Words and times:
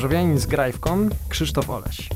Chorzowianin 0.00 0.38
z 0.38 0.46
grajwką 0.46 1.08
Krzysztof 1.28 1.70
Oleś. 1.70 2.08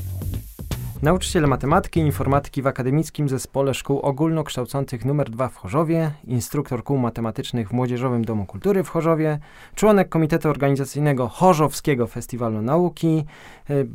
Nauczyciel 1.01 1.47
matematyki 1.47 1.99
i 1.99 2.03
informatyki 2.03 2.61
w 2.61 2.67
akademickim 2.67 3.29
zespole 3.29 3.73
szkół 3.73 3.99
ogólnokształcących 3.99 5.05
nr 5.05 5.29
2 5.29 5.49
w 5.49 5.55
Chorzowie, 5.55 6.11
instruktor 6.27 6.83
kół 6.83 6.97
matematycznych 6.97 7.69
w 7.69 7.73
Młodzieżowym 7.73 8.25
Domu 8.25 8.45
Kultury 8.45 8.83
w 8.83 8.89
Chorzowie, 8.89 9.39
członek 9.75 10.09
Komitetu 10.09 10.49
Organizacyjnego 10.49 11.27
Chorzowskiego 11.27 12.07
Festiwalu 12.07 12.61
Nauki, 12.61 13.25
y, 13.69 13.87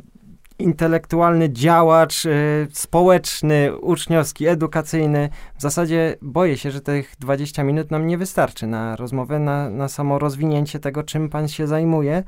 intelektualny 0.61 1.49
działacz 1.49 2.25
y, 2.25 2.67
społeczny, 2.71 3.77
uczniowski, 3.77 4.47
edukacyjny. 4.47 5.29
W 5.57 5.61
zasadzie 5.61 6.15
boję 6.21 6.57
się, 6.57 6.71
że 6.71 6.81
tych 6.81 7.15
20 7.19 7.63
minut 7.63 7.91
nam 7.91 8.07
nie 8.07 8.17
wystarczy 8.17 8.67
na 8.67 8.95
rozmowę, 8.95 9.39
na, 9.39 9.69
na 9.69 9.87
samo 9.87 10.19
rozwinięcie 10.19 10.79
tego, 10.79 11.03
czym 11.03 11.29
pan 11.29 11.47
się 11.47 11.67
zajmuje. 11.67 12.23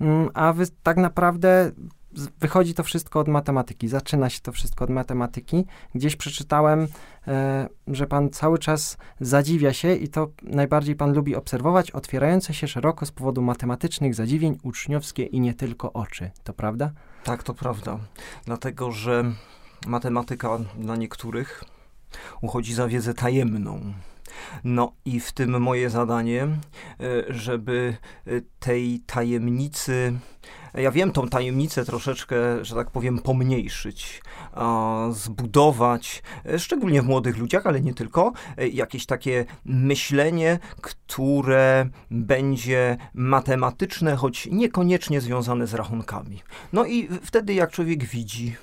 Mm, 0.00 0.28
a 0.34 0.52
wy 0.52 0.64
tak 0.82 0.96
naprawdę 0.96 1.72
wychodzi 2.40 2.74
to 2.74 2.82
wszystko 2.82 3.20
od 3.20 3.28
matematyki, 3.28 3.88
zaczyna 3.88 4.30
się 4.30 4.40
to 4.40 4.52
wszystko 4.52 4.84
od 4.84 4.90
matematyki. 4.90 5.66
Gdzieś 5.94 6.16
przeczytałem, 6.16 6.86
e, 7.28 7.68
że 7.86 8.06
pan 8.06 8.30
cały 8.30 8.58
czas 8.58 8.96
zadziwia 9.20 9.72
się 9.72 9.94
i 9.94 10.08
to 10.08 10.28
najbardziej 10.42 10.96
pan 10.96 11.12
lubi 11.12 11.36
obserwować 11.36 11.90
otwierające 11.90 12.54
się 12.54 12.68
szeroko 12.68 13.06
z 13.06 13.12
powodu 13.12 13.42
matematycznych 13.42 14.14
zadziwień 14.14 14.58
uczniowskie 14.62 15.22
i 15.24 15.40
nie 15.40 15.54
tylko 15.54 15.92
oczy. 15.92 16.30
To 16.44 16.52
prawda? 16.52 16.90
Tak, 17.26 17.42
to 17.42 17.54
prawda. 17.54 17.98
Dlatego, 18.44 18.92
że 18.92 19.24
matematyka 19.86 20.58
dla 20.78 20.96
niektórych 20.96 21.64
uchodzi 22.40 22.74
za 22.74 22.88
wiedzę 22.88 23.14
tajemną. 23.14 23.80
No 24.64 24.92
i 25.04 25.20
w 25.20 25.32
tym 25.32 25.60
moje 25.60 25.90
zadanie, 25.90 26.42
e, 26.42 26.58
żeby 27.28 27.96
e, 28.26 28.30
tej 28.58 29.00
tajemnicy 29.06 30.18
ja 30.76 30.90
wiem 30.90 31.12
tą 31.12 31.28
tajemnicę 31.28 31.84
troszeczkę, 31.84 32.64
że 32.64 32.74
tak 32.74 32.90
powiem, 32.90 33.18
pomniejszyć, 33.18 34.22
zbudować, 35.10 36.22
e, 36.46 36.58
szczególnie 36.58 37.02
w 37.02 37.06
młodych 37.06 37.38
ludziach, 37.38 37.66
ale 37.66 37.80
nie 37.80 37.94
tylko, 37.94 38.32
e, 38.56 38.68
jakieś 38.68 39.06
takie 39.06 39.44
myślenie, 39.64 40.58
które 40.80 41.88
będzie 42.10 42.96
matematyczne, 43.14 44.16
choć 44.16 44.48
niekoniecznie 44.52 45.20
związane 45.20 45.66
z 45.66 45.74
rachunkami. 45.74 46.42
No 46.72 46.84
i 46.84 47.08
wtedy, 47.22 47.54
jak 47.54 47.70
człowiek 47.70 48.04
widzi 48.04 48.56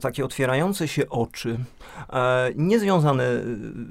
takie 0.00 0.24
otwierające 0.24 0.88
się 0.88 1.08
oczy, 1.08 1.58
e, 2.12 2.50
niezwiązane 2.56 3.24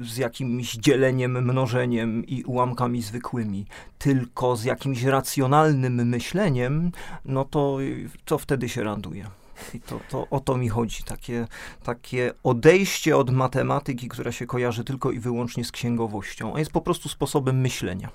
z 0.01 0.17
jakimś 0.17 0.73
dzieleniem, 0.73 1.43
mnożeniem 1.43 2.25
i 2.25 2.43
ułamkami 2.43 3.01
zwykłymi, 3.01 3.65
tylko 3.97 4.55
z 4.55 4.63
jakimś 4.63 5.03
racjonalnym 5.03 6.07
myśleniem, 6.07 6.91
no 7.25 7.45
to, 7.51 7.77
to 8.25 8.37
wtedy 8.37 8.69
się 8.69 8.83
raduje. 8.83 9.25
I 9.73 9.79
to, 9.79 9.99
to 10.09 10.27
o 10.29 10.39
to 10.39 10.57
mi 10.57 10.69
chodzi, 10.69 11.03
takie, 11.03 11.47
takie 11.83 12.33
odejście 12.43 13.17
od 13.17 13.29
matematyki, 13.29 14.07
która 14.07 14.31
się 14.31 14.45
kojarzy 14.45 14.83
tylko 14.83 15.11
i 15.11 15.19
wyłącznie 15.19 15.65
z 15.65 15.71
księgowością, 15.71 16.55
a 16.55 16.59
jest 16.59 16.71
po 16.71 16.81
prostu 16.81 17.09
sposobem 17.09 17.61
myślenia. 17.61 18.09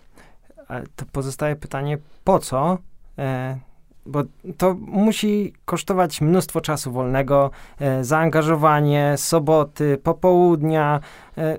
Ale 0.69 0.84
to 0.97 1.05
pozostaje 1.12 1.57
pytanie, 1.57 1.98
po 2.25 2.39
co? 2.39 2.79
E, 3.19 3.59
bo 4.07 4.23
to 4.59 4.75
musi 4.75 5.53
kosztować 5.64 6.20
mnóstwo 6.20 6.61
czasu 6.61 6.92
wolnego, 6.92 7.51
e, 7.81 8.05
zaangażowanie, 8.05 9.14
soboty, 9.17 9.98
popołudnia. 10.03 11.01
E, 11.39 11.59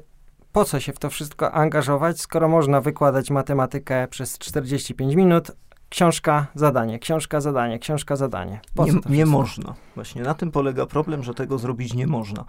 po 0.51 0.65
co 0.65 0.79
się 0.79 0.93
w 0.93 0.99
to 0.99 1.09
wszystko 1.09 1.51
angażować, 1.51 2.21
skoro 2.21 2.47
można 2.47 2.81
wykładać 2.81 3.29
matematykę 3.29 4.07
przez 4.07 4.37
45 4.37 5.15
minut, 5.15 5.51
książka, 5.89 6.47
zadanie, 6.55 6.99
książka, 6.99 7.41
zadanie, 7.41 7.79
książka, 7.79 8.15
zadanie. 8.15 8.59
nie, 8.75 9.15
nie 9.17 9.25
można. 9.25 9.75
Właśnie 9.95 10.21
na 10.21 10.33
tym 10.33 10.51
polega 10.51 10.85
problem, 10.85 11.23
że 11.23 11.33
tego 11.33 11.57
zrobić 11.57 11.93
nie 11.93 12.07
można. 12.07 12.45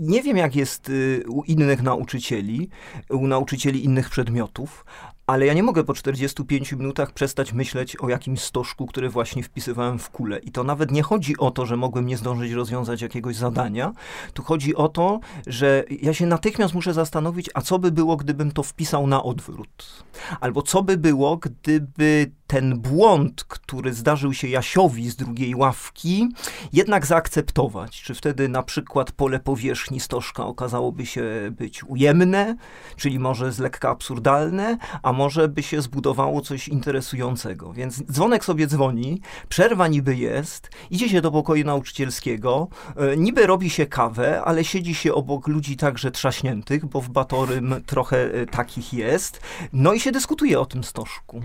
Nie 0.00 0.22
wiem, 0.22 0.36
jak 0.36 0.56
jest 0.56 0.88
y, 0.88 1.24
u 1.28 1.42
innych 1.42 1.82
nauczycieli, 1.82 2.68
u 3.10 3.26
nauczycieli 3.26 3.84
innych 3.84 4.10
przedmiotów, 4.10 4.84
ale 5.30 5.46
ja 5.46 5.54
nie 5.54 5.62
mogę 5.62 5.84
po 5.84 5.94
45 5.94 6.72
minutach 6.72 7.12
przestać 7.12 7.52
myśleć 7.52 7.96
o 7.96 8.08
jakimś 8.08 8.40
stożku, 8.40 8.86
który 8.86 9.08
właśnie 9.08 9.42
wpisywałem 9.42 9.98
w 9.98 10.10
kulę. 10.10 10.38
I 10.38 10.52
to 10.52 10.64
nawet 10.64 10.90
nie 10.90 11.02
chodzi 11.02 11.38
o 11.38 11.50
to, 11.50 11.66
że 11.66 11.76
mogłem 11.76 12.06
nie 12.06 12.16
zdążyć 12.16 12.52
rozwiązać 12.52 13.02
jakiegoś 13.02 13.36
zadania. 13.36 13.92
Tu 14.34 14.42
chodzi 14.42 14.74
o 14.74 14.88
to, 14.88 15.20
że 15.46 15.84
ja 16.02 16.14
się 16.14 16.26
natychmiast 16.26 16.74
muszę 16.74 16.94
zastanowić, 16.94 17.50
a 17.54 17.60
co 17.60 17.78
by 17.78 17.92
było, 17.92 18.16
gdybym 18.16 18.52
to 18.52 18.62
wpisał 18.62 19.06
na 19.06 19.22
odwrót? 19.22 20.04
Albo 20.40 20.62
co 20.62 20.82
by 20.82 20.96
było, 20.96 21.36
gdyby 21.36 22.30
ten 22.50 22.78
błąd, 22.78 23.44
który 23.44 23.94
zdarzył 23.94 24.34
się 24.34 24.48
Jasiowi 24.48 25.10
z 25.10 25.16
drugiej 25.16 25.54
ławki, 25.54 26.28
jednak 26.72 27.06
zaakceptować. 27.06 28.02
Czy 28.02 28.14
wtedy 28.14 28.48
na 28.48 28.62
przykład 28.62 29.12
pole 29.12 29.40
powierzchni 29.40 30.00
stożka 30.00 30.46
okazałoby 30.46 31.06
się 31.06 31.24
być 31.50 31.84
ujemne, 31.84 32.56
czyli 32.96 33.18
może 33.18 33.52
z 33.52 33.58
lekka 33.58 33.90
absurdalne, 33.90 34.78
a 35.02 35.12
może 35.12 35.48
by 35.48 35.62
się 35.62 35.82
zbudowało 35.82 36.40
coś 36.40 36.68
interesującego. 36.68 37.72
Więc 37.72 38.02
dzwonek 38.12 38.44
sobie 38.44 38.66
dzwoni, 38.66 39.20
przerwa 39.48 39.88
niby 39.88 40.16
jest, 40.16 40.70
idzie 40.90 41.08
się 41.08 41.20
do 41.20 41.30
pokoju 41.30 41.64
nauczycielskiego, 41.64 42.68
e, 42.96 43.16
niby 43.16 43.46
robi 43.46 43.70
się 43.70 43.86
kawę, 43.86 44.42
ale 44.44 44.64
siedzi 44.64 44.94
się 44.94 45.14
obok 45.14 45.48
ludzi 45.48 45.76
także 45.76 46.10
trzaśniętych, 46.10 46.86
bo 46.86 47.00
w 47.00 47.08
Batorym 47.08 47.74
trochę 47.86 48.34
e, 48.34 48.46
takich 48.46 48.92
jest, 48.92 49.40
no 49.72 49.92
i 49.92 50.00
się 50.00 50.12
dyskutuje 50.12 50.60
o 50.60 50.66
tym 50.66 50.84
stożku. 50.84 51.42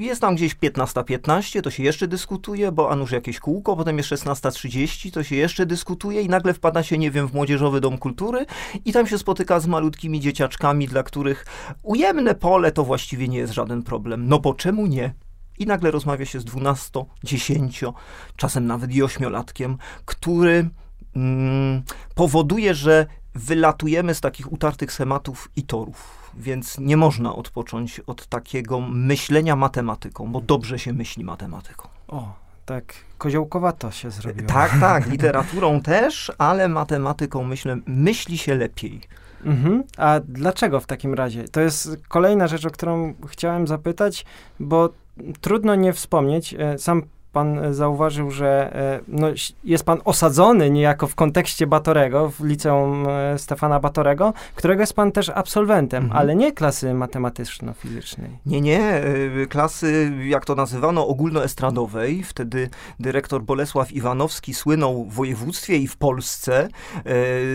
Jest 0.00 0.20
tam 0.20 0.34
gdzieś 0.34 0.56
15.15, 0.56 1.04
15, 1.04 1.62
to 1.62 1.70
się 1.70 1.82
jeszcze 1.82 2.08
dyskutuje, 2.08 2.72
bo 2.72 2.90
a 2.90 2.96
nuż 2.96 3.12
jakieś 3.12 3.40
kółko, 3.40 3.76
potem 3.76 3.98
jest 3.98 4.10
16.30, 4.10 5.10
to 5.10 5.22
się 5.22 5.36
jeszcze 5.36 5.66
dyskutuje 5.66 6.22
i 6.22 6.28
nagle 6.28 6.54
wpada 6.54 6.82
się, 6.82 6.98
nie 6.98 7.10
wiem, 7.10 7.28
w 7.28 7.34
Młodzieżowy 7.34 7.80
Dom 7.80 7.98
Kultury 7.98 8.46
i 8.84 8.92
tam 8.92 9.06
się 9.06 9.18
spotyka 9.18 9.60
z 9.60 9.66
malutkimi 9.66 10.20
dzieciaczkami, 10.20 10.88
dla 10.88 11.02
których 11.02 11.46
ujemne 11.82 12.34
pole 12.34 12.72
to 12.72 12.84
właściwie 12.84 13.28
nie 13.28 13.38
jest 13.38 13.52
żaden 13.52 13.82
problem. 13.82 14.28
No 14.28 14.38
bo 14.38 14.54
czemu 14.54 14.86
nie? 14.86 15.14
I 15.58 15.66
nagle 15.66 15.90
rozmawia 15.90 16.26
się 16.26 16.40
z 16.40 16.44
12, 16.44 17.04
10, 17.24 17.84
czasem 18.36 18.66
nawet 18.66 18.92
i 18.92 19.02
8-latkiem, 19.02 19.76
który 20.04 20.70
mm, 21.16 21.82
powoduje, 22.14 22.74
że 22.74 23.06
wylatujemy 23.34 24.14
z 24.14 24.20
takich 24.20 24.52
utartych 24.52 24.92
schematów 24.92 25.50
i 25.56 25.62
torów 25.62 26.19
więc 26.34 26.78
nie 26.78 26.96
można 26.96 27.34
odpocząć 27.34 28.00
od 28.00 28.26
takiego 28.26 28.80
myślenia 28.80 29.56
matematyką, 29.56 30.32
bo 30.32 30.40
dobrze 30.40 30.78
się 30.78 30.92
myśli 30.92 31.24
matematyką. 31.24 31.88
O, 32.08 32.32
tak 32.66 32.94
koziołkowato 33.18 33.90
się 33.90 34.10
zrobiło. 34.10 34.48
Tak, 34.48 34.80
tak, 34.80 35.06
literaturą 35.06 35.80
też, 35.80 36.32
ale 36.38 36.68
matematyką 36.68 37.44
myślę, 37.44 37.76
myśli 37.86 38.38
się 38.38 38.54
lepiej. 38.54 39.00
Mhm. 39.44 39.84
A 39.96 40.20
dlaczego 40.24 40.80
w 40.80 40.86
takim 40.86 41.14
razie? 41.14 41.48
To 41.48 41.60
jest 41.60 41.96
kolejna 42.08 42.46
rzecz, 42.46 42.66
o 42.66 42.70
którą 42.70 43.14
chciałem 43.28 43.66
zapytać, 43.66 44.24
bo 44.60 44.88
trudno 45.40 45.74
nie 45.74 45.92
wspomnieć. 45.92 46.54
E, 46.58 46.78
sam 46.78 47.02
pan 47.32 47.58
e, 47.58 47.74
zauważył, 47.74 48.30
że 48.30 48.76
e, 48.76 49.00
no, 49.08 49.28
jest 49.64 49.84
pan 49.84 49.98
osadzony 50.04 50.70
niejako 50.70 51.06
w 51.06 51.14
kontekście 51.14 51.66
Batorego, 51.66 52.30
w 52.30 52.44
liceum 52.44 53.08
e, 53.08 53.38
Stefana 53.38 53.80
Batorego, 53.80 54.32
którego 54.54 54.82
jest 54.82 54.94
pan 54.94 55.12
też 55.12 55.28
absolwentem, 55.28 56.04
mhm. 56.04 56.20
ale 56.20 56.36
nie 56.36 56.52
klasy 56.52 56.94
matematyczno-fizycznej. 56.94 58.38
Nie, 58.46 58.60
nie, 58.60 59.02
klasy, 59.48 60.12
jak 60.24 60.44
to 60.44 60.54
nazywano, 60.54 61.06
ogólnoestradowej. 61.06 62.22
Wtedy 62.22 62.68
dyrektor 63.00 63.42
Bolesław 63.42 63.92
Iwanowski 63.92 64.54
słynął 64.54 65.04
w 65.04 65.14
województwie 65.14 65.76
i 65.76 65.88
w 65.88 65.96
Polsce 65.96 66.68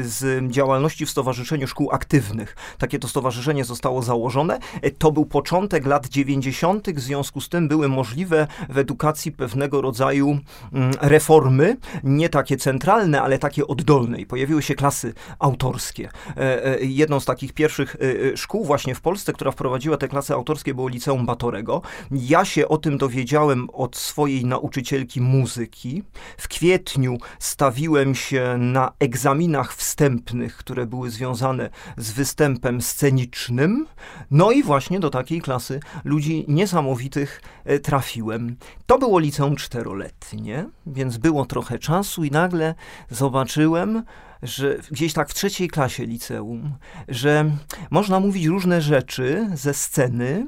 z 0.02 0.52
działalności 0.52 1.06
w 1.06 1.10
Stowarzyszeniu 1.10 1.68
Szkół 1.68 1.92
Aktywnych. 1.92 2.56
Takie 2.78 3.00
to 3.00 3.08
stowarzyszenie 3.08 3.66
zostało 3.66 4.02
założone. 4.02 4.60
To 4.98 5.12
był 5.12 5.26
początek 5.26 5.86
lat 5.86 6.08
90., 6.08 6.90
w 6.90 7.00
związku 7.00 7.42
z 7.42 7.50
tym 7.50 7.68
były 7.68 7.88
możliwe 7.88 8.48
w 8.70 8.78
edukacji 8.78 9.32
pewne 9.32 9.65
pewnego 9.66 9.82
rodzaju 9.82 10.40
mm, 10.74 10.92
reformy, 11.02 11.78
nie 12.04 12.30
takie 12.30 12.58
centralne, 12.58 13.22
ale 13.22 13.40
takie 13.40 13.68
oddolne. 13.68 14.20
I 14.20 14.26
pojawiły 14.26 14.62
się 14.62 14.76
klasy 14.76 15.14
autorskie. 15.40 16.10
E, 16.38 16.66
e, 16.66 16.86
jedną 16.86 17.20
z 17.20 17.26
takich 17.26 17.54
pierwszych 17.54 17.96
e, 17.96 18.38
szkół 18.38 18.66
właśnie 18.66 18.96
w 18.96 19.02
Polsce, 19.02 19.34
która 19.34 19.52
wprowadziła 19.52 19.98
te 19.98 20.08
klasy 20.08 20.34
autorskie, 20.34 20.74
było 20.74 20.88
Liceum 20.88 21.26
Batorego. 21.26 21.82
Ja 22.12 22.46
się 22.46 22.68
o 22.68 22.78
tym 22.78 22.98
dowiedziałem 22.98 23.70
od 23.74 23.96
swojej 23.96 24.46
nauczycielki 24.46 25.22
muzyki. 25.22 26.04
W 26.38 26.48
kwietniu 26.48 27.18
stawiłem 27.40 28.16
się 28.16 28.56
na 28.58 28.92
egzaminach 29.00 29.76
wstępnych, 29.76 30.58
które 30.58 30.86
były 30.86 31.10
związane 31.10 31.70
z 31.98 32.12
występem 32.12 32.82
scenicznym. 32.82 33.88
No 34.32 34.52
i 34.52 34.64
właśnie 34.64 35.00
do 35.00 35.10
takiej 35.10 35.42
klasy 35.42 35.80
ludzi 36.04 36.46
niesamowitych 36.48 37.42
trafiłem. 37.84 38.56
To 38.86 39.00
było 39.00 39.20
liceum 39.20 39.55
czteroletnie, 39.56 40.66
więc 40.88 41.18
było 41.18 41.46
trochę 41.46 41.80
czasu 41.80 42.24
i 42.24 42.32
nagle 42.32 42.76
zobaczyłem, 43.10 44.04
że 44.44 44.78
gdzieś 44.92 45.14
tak 45.14 45.30
w 45.30 45.34
trzeciej 45.34 45.68
klasie 45.68 46.06
liceum, 46.06 46.74
że 47.08 47.52
można 47.90 48.20
mówić 48.20 48.46
różne 48.46 48.82
rzeczy 48.82 49.48
ze 49.54 49.74
sceny, 49.74 50.48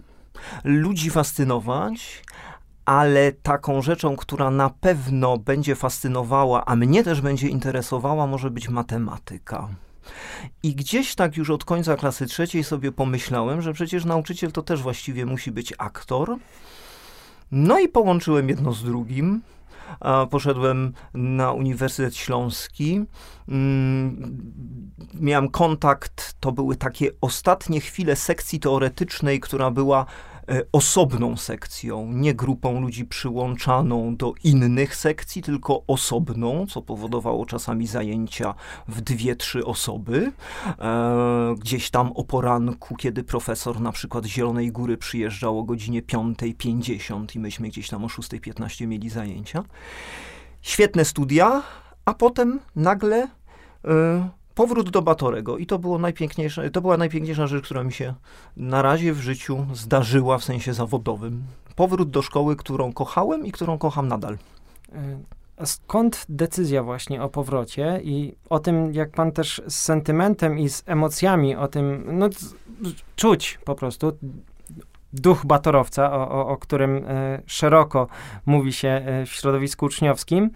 ludzi 0.64 1.10
fascynować, 1.10 2.24
ale 2.86 3.32
taką 3.32 3.82
rzeczą, 3.82 4.16
która 4.16 4.52
na 4.52 4.70
pewno 4.70 5.38
będzie 5.38 5.76
fascynowała, 5.76 6.66
a 6.66 6.76
mnie 6.76 7.04
też 7.04 7.22
będzie 7.22 7.48
interesowała, 7.48 8.28
może 8.28 8.50
być 8.50 8.70
matematyka. 8.70 9.70
I 10.64 10.76
gdzieś 10.76 11.16
tak 11.16 11.38
już 11.38 11.50
od 11.50 11.66
końca 11.66 11.96
klasy 11.96 12.26
trzeciej 12.26 12.64
sobie 12.64 12.92
pomyślałem, 12.92 13.62
że 13.62 13.74
przecież 13.74 14.06
nauczyciel 14.06 14.52
to 14.52 14.62
też 14.62 14.82
właściwie 14.82 15.26
musi 15.26 15.52
być 15.52 15.74
aktor. 15.78 16.36
No 17.52 17.80
i 17.80 17.88
połączyłem 17.88 18.50
jedno 18.50 18.74
z 18.74 18.84
drugim. 18.84 19.42
Poszedłem 20.30 20.94
na 21.14 21.52
Uniwersytet 21.52 22.16
Śląski. 22.16 23.02
Mm, 23.50 24.52
miałem 25.14 25.50
kontakt, 25.50 26.36
to 26.40 26.52
były 26.52 26.76
takie 26.76 27.12
ostatnie 27.22 27.82
chwile 27.82 28.16
sekcji 28.16 28.60
teoretycznej, 28.60 29.40
która 29.40 29.72
była 29.72 30.06
osobną 30.72 31.38
sekcją, 31.38 32.14
nie 32.14 32.34
grupą 32.34 32.82
ludzi 32.82 33.06
przyłączaną 33.06 34.16
do 34.16 34.34
innych 34.44 34.96
sekcji, 34.96 35.42
tylko 35.42 35.84
osobną, 35.88 36.66
co 36.68 36.82
powodowało 36.82 37.46
czasami 37.46 37.88
zajęcia 37.88 38.54
w 38.88 39.02
dwie, 39.02 39.36
trzy 39.36 39.66
osoby. 39.66 40.32
E, 40.80 41.56
gdzieś 41.60 41.90
tam 41.90 42.12
o 42.12 42.24
poranku, 42.24 42.96
kiedy 42.96 43.24
profesor 43.24 43.82
na 43.82 43.92
przykład 43.92 44.26
z 44.26 44.28
Zielonej 44.28 44.72
Góry 44.72 44.98
przyjeżdżał 44.98 45.60
o 45.60 45.64
godzinie 45.64 46.02
5.50 46.02 47.36
i 47.36 47.40
myśmy 47.40 47.68
gdzieś 47.68 47.90
tam 47.90 48.04
o 48.04 48.08
6.15 48.08 48.88
mieli 48.88 49.10
zajęcia. 49.10 49.64
Świetne 50.62 51.06
studia, 51.06 51.64
a 52.06 52.14
potem 52.14 52.60
nagle 52.76 53.28
e, 53.86 54.30
powrót 54.58 54.90
do 54.90 55.02
Batorego 55.02 55.58
i 55.58 55.66
to, 55.66 55.80
było 55.80 55.98
najpiękniejsze, 55.98 56.72
to 56.72 56.82
była 56.82 56.98
najpiękniejsza 56.98 57.48
rzecz, 57.48 57.66
która 57.66 57.84
mi 57.84 57.94
się 57.94 58.14
na 58.58 58.82
razie 58.82 59.14
w 59.14 59.20
życiu 59.20 59.66
zdarzyła 59.74 60.38
w 60.38 60.44
sensie 60.44 60.74
zawodowym. 60.74 61.44
Powrót 61.76 62.10
do 62.10 62.22
szkoły, 62.22 62.56
którą 62.56 62.94
kochałem 62.94 63.46
i 63.46 63.52
którą 63.52 63.78
kocham 63.78 64.08
nadal. 64.08 64.38
A 65.58 65.66
skąd 65.66 66.26
decyzja 66.30 66.84
właśnie 66.84 67.24
o 67.24 67.30
powrocie 67.30 68.00
i 68.04 68.36
o 68.50 68.60
tym, 68.60 68.94
jak 68.94 69.12
pan 69.12 69.32
też 69.32 69.62
z 69.68 69.76
sentymentem 69.76 70.60
i 70.60 70.70
z 70.70 70.84
emocjami 70.86 71.56
o 71.56 71.68
tym, 71.68 72.04
no 72.12 72.30
czuć 73.16 73.60
po 73.66 73.76
prostu 73.76 74.18
duch 75.14 75.46
batorowca, 75.46 76.14
o, 76.14 76.32
o, 76.32 76.48
o 76.48 76.58
którym 76.58 77.06
e, 77.08 77.42
szeroko 77.46 78.08
mówi 78.46 78.74
się 78.74 78.88
e, 78.88 79.26
w 79.26 79.30
środowisku 79.30 79.86
uczniowskim. 79.86 80.50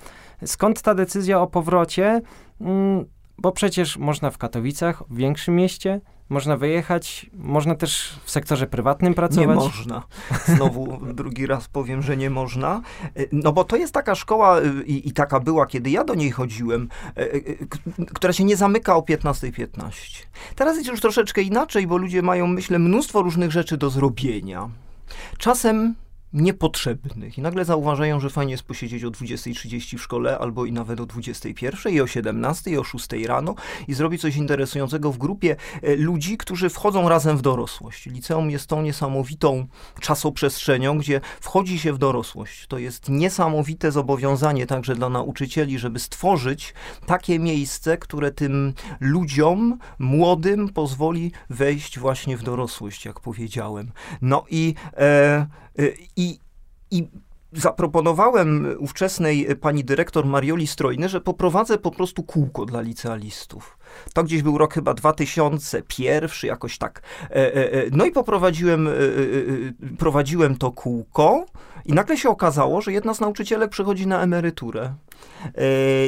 Skąd 0.46 0.82
ta 0.82 0.96
decyzja 0.96 1.42
o 1.42 1.48
powrocie? 1.48 2.22
Mm, 2.62 3.06
bo 3.42 3.52
przecież 3.52 3.98
można 3.98 4.32
w 4.32 4.38
Katowicach, 4.38 5.04
w 5.10 5.16
większym 5.16 5.56
mieście, 5.56 6.02
można 6.30 6.58
wyjechać, 6.58 7.30
można 7.34 7.76
też 7.76 8.20
w 8.24 8.32
sektorze 8.32 8.68
prywatnym 8.68 9.14
pracować. 9.14 9.48
Nie 9.48 9.56
można. 9.56 10.04
Znowu 10.46 11.00
drugi 11.14 11.46
raz 11.48 11.68
powiem, 11.68 12.02
że 12.02 12.18
nie 12.18 12.30
można. 12.30 12.82
E, 13.16 13.26
no 13.32 13.52
bo 13.52 13.64
to 13.64 13.76
jest 13.76 13.94
taka 13.94 14.16
szkoła 14.16 14.60
e, 14.60 14.84
i, 14.86 15.08
i 15.08 15.12
taka 15.12 15.40
była, 15.40 15.66
kiedy 15.66 15.90
ja 15.90 16.04
do 16.04 16.16
niej 16.16 16.32
chodziłem, 16.32 16.90
e, 17.16 17.40
która 18.06 18.34
się 18.34 18.44
nie 18.44 18.58
zamyka 18.58 18.96
o 18.96 19.02
15.15. 19.02 19.52
.15. 19.52 19.92
Teraz 20.56 20.78
jest 20.78 20.90
już 20.90 21.02
troszeczkę 21.02 21.42
inaczej, 21.42 21.88
bo 21.88 21.98
ludzie 21.98 22.22
mają, 22.22 22.48
myślę, 22.48 22.80
mnóstwo 22.80 23.22
różnych 23.22 23.52
rzeczy 23.52 23.78
do 23.78 23.90
zrobienia. 23.90 24.70
Czasem 25.38 25.96
niepotrzebnych. 26.34 27.38
I 27.38 27.42
nagle 27.42 27.66
zauważają, 27.66 28.20
że 28.20 28.30
fajnie 28.30 28.52
jest 28.52 28.64
posiedzieć 28.64 29.04
o 29.04 29.12
20.30 29.12 29.98
w 29.98 30.02
szkole, 30.02 30.40
albo 30.40 30.66
i 30.66 30.72
nawet 30.72 31.00
o 31.00 31.04
21.00, 31.04 31.92
i 31.92 32.02
o 32.02 32.06
17.00, 32.06 32.72
i 32.72 32.78
o 32.78 32.82
6.00 32.82 33.28
rano 33.28 33.56
i 33.88 33.94
zrobić 33.94 34.22
coś 34.22 34.36
interesującego 34.36 35.12
w 35.12 35.18
grupie 35.18 35.56
e, 35.82 35.96
ludzi, 35.96 36.38
którzy 36.38 36.70
wchodzą 36.70 37.10
razem 37.10 37.38
w 37.38 37.42
dorosłość. 37.42 38.06
Liceum 38.06 38.52
jest 38.52 38.68
tą 38.68 38.82
niesamowitą 38.82 39.68
czasoprzestrzenią, 40.00 40.98
gdzie 40.98 41.22
wchodzi 41.42 41.80
się 41.80 41.94
w 41.94 41.98
dorosłość. 41.98 42.68
To 42.68 42.78
jest 42.78 43.10
niesamowite 43.10 43.92
zobowiązanie 43.92 44.68
także 44.68 44.96
dla 44.96 45.10
nauczycieli, 45.10 45.80
żeby 45.80 46.00
stworzyć 46.00 46.74
takie 47.06 47.40
miejsce, 47.40 47.98
które 47.98 48.32
tym 48.32 48.74
ludziom 49.00 49.78
młodym 50.00 50.70
pozwoli 50.70 51.32
wejść 51.50 52.00
właśnie 52.00 52.38
w 52.38 52.44
dorosłość, 52.44 53.06
jak 53.06 53.20
powiedziałem. 53.20 53.92
No 54.22 54.46
i 54.50 54.76
e, 54.98 55.48
I, 56.16 56.40
i 56.92 57.08
zaproponowałem 57.54 58.76
ówczesnej 58.80 59.48
pani 59.62 59.84
dyrektor 59.84 60.26
Marioli 60.26 60.68
Strojny, 60.68 61.10
że 61.10 61.22
poprowadzę 61.22 61.78
po 61.78 61.92
prostu 61.92 62.24
kółko 62.24 62.66
dla 62.66 62.82
licealistów. 62.82 63.78
To 64.14 64.24
gdzieś 64.24 64.42
był 64.42 64.58
rok 64.58 64.74
chyba 64.74 64.94
2001, 64.94 66.30
jakoś 66.44 66.78
tak. 66.78 67.02
E, 67.30 67.36
e, 67.36 67.74
e, 67.74 67.86
no 67.92 68.06
i 68.06 68.12
poprowadziłem, 68.12 68.90
prowadziłem 69.98 70.58
to 70.58 70.72
kółko 70.72 71.46
i 71.86 71.94
nagle 71.94 72.18
się 72.18 72.30
okazało, 72.30 72.82
że 72.82 72.94
jedna 72.94 73.14
z 73.14 73.20
nauczycielek 73.20 73.70
przechodzi 73.70 74.08
na 74.08 74.22
emeryturę. 74.22 74.94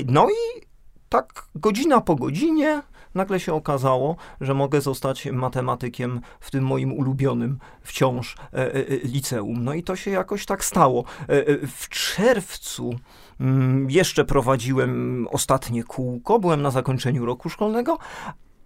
No 0.07 0.27
i 0.30 0.62
tak 1.10 1.45
godzina 1.56 2.01
po 2.01 2.15
godzinie 2.15 2.81
nagle 3.15 3.39
się 3.39 3.54
okazało, 3.54 4.15
że 4.42 4.54
mogę 4.54 4.81
zostać 4.81 5.25
matematykiem 5.25 6.21
w 6.39 6.51
tym 6.51 6.63
moim 6.63 6.94
ulubionym 6.94 7.60
wciąż 7.81 8.36
e, 8.54 8.74
e, 8.74 8.83
liceum. 9.04 9.63
No 9.63 9.74
i 9.74 9.83
to 9.83 9.95
się 9.95 10.12
jakoś 10.12 10.45
tak 10.45 10.65
stało. 10.65 11.04
E, 11.27 11.68
w 11.68 11.89
czerwcu 11.89 12.95
mm, 13.39 13.89
jeszcze 13.89 14.25
prowadziłem 14.25 15.27
ostatnie 15.31 15.83
kółko, 15.83 16.39
byłem 16.39 16.62
na 16.62 16.71
zakończeniu 16.71 17.25
roku 17.25 17.50
szkolnego, 17.50 17.98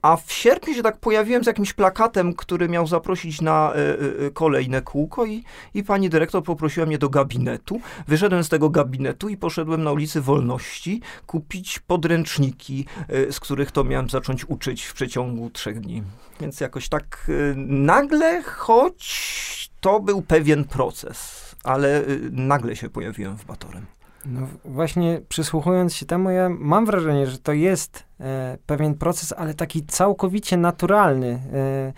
a 0.07 0.18
w 0.18 0.31
sierpniu 0.33 0.74
się 0.74 0.83
tak 0.83 0.98
pojawiłem 0.98 1.44
z 1.44 1.48
jakimś 1.48 1.74
plakatem, 1.74 2.33
który 2.33 2.69
miał 2.69 2.88
zaprosić 2.88 3.42
na 3.42 3.74
y, 3.75 4.25
y, 4.25 4.31
kolejne 4.31 4.81
kółko 4.81 5.25
i, 5.25 5.44
i 5.74 5.83
pani 5.83 6.09
dyrektor 6.09 6.44
poprosiła 6.44 6.86
mnie 6.86 6.98
do 6.98 7.09
gabinetu. 7.09 7.80
Wyszedłem 8.07 8.44
z 8.44 8.50
tego 8.50 8.69
gabinetu 8.69 9.30
i 9.30 9.38
poszedłem 9.38 9.83
na 9.83 9.92
ulicy 9.92 10.21
Wolności 10.21 11.01
kupić 11.25 11.80
podręczniki, 11.80 12.86
y, 13.09 13.31
z 13.31 13.39
których 13.39 13.71
to 13.71 13.83
miałem 13.83 14.09
zacząć 14.09 14.45
uczyć 14.45 14.83
w 14.83 14.94
przeciągu 14.94 15.50
trzech 15.50 15.80
dni. 15.80 16.04
Więc 16.42 16.59
jakoś 16.59 16.89
tak 16.89 17.31
nagle, 17.68 18.44
choć 18.44 19.69
to 19.81 20.00
był 20.00 20.21
pewien 20.21 20.63
proces, 20.63 21.56
ale 21.63 22.04
nagle 22.31 22.75
się 22.75 22.89
pojawiłem 22.89 23.38
w 23.38 23.45
Batorem. 23.45 23.96
No 24.25 24.47
właśnie 24.65 25.21
przysłuchując 25.29 25.95
się 25.95 26.05
temu, 26.05 26.29
ja 26.29 26.49
mam 26.49 26.85
wrażenie, 26.85 27.27
że 27.27 27.37
to 27.37 27.53
jest 27.53 28.03
e, 28.19 28.57
pewien 28.65 28.95
proces, 28.95 29.33
ale 29.37 29.53
taki 29.53 29.85
całkowicie 29.85 30.57
naturalny. 30.57 31.39
E, 31.53 31.93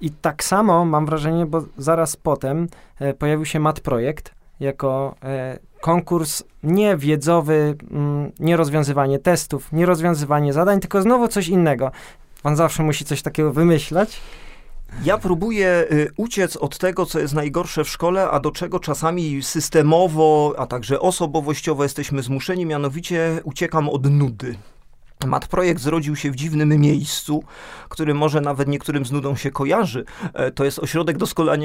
I 0.00 0.10
tak 0.10 0.44
samo 0.44 0.84
mam 0.84 1.06
wrażenie, 1.06 1.46
bo 1.46 1.62
zaraz 1.78 2.16
potem 2.16 2.68
e, 2.98 3.14
pojawił 3.14 3.44
się 3.44 3.60
Mat 3.60 3.80
Projekt 3.80 4.34
jako 4.60 5.14
e, 5.22 5.58
konkurs 5.80 6.42
nie 6.62 6.96
wiedzowy, 6.96 7.76
mm, 7.90 8.32
nie 8.40 8.56
rozwiązywanie 8.56 9.18
testów, 9.18 9.72
nie 9.72 9.86
rozwiązywanie 9.86 10.52
zadań, 10.52 10.80
tylko 10.80 11.02
znowu 11.02 11.28
coś 11.28 11.48
innego. 11.48 11.90
Pan 12.42 12.56
zawsze 12.56 12.82
musi 12.82 13.04
coś 13.04 13.22
takiego 13.22 13.52
wymyślać. 13.52 14.20
Ja 15.04 15.18
próbuję 15.18 15.86
y, 15.92 16.10
uciec 16.16 16.56
od 16.56 16.78
tego, 16.78 17.06
co 17.06 17.18
jest 17.18 17.34
najgorsze 17.34 17.84
w 17.84 17.88
szkole, 17.88 18.30
a 18.30 18.40
do 18.40 18.50
czego 18.50 18.80
czasami 18.80 19.42
systemowo, 19.42 20.54
a 20.58 20.66
także 20.66 21.00
osobowościowo 21.00 21.82
jesteśmy 21.82 22.22
zmuszeni, 22.22 22.66
mianowicie 22.66 23.40
uciekam 23.44 23.88
od 23.88 24.10
nudy. 24.10 24.54
Mat 25.26 25.46
Projekt 25.46 25.82
zrodził 25.82 26.16
się 26.16 26.30
w 26.30 26.36
dziwnym 26.36 26.68
miejscu, 26.68 27.44
który 27.88 28.14
może 28.14 28.40
nawet 28.40 28.68
niektórym 28.68 29.06
z 29.06 29.12
nudą 29.12 29.36
się 29.36 29.50
kojarzy. 29.50 30.04
E, 30.34 30.50
to 30.50 30.64
jest 30.64 30.78
ośrodek 30.78 31.16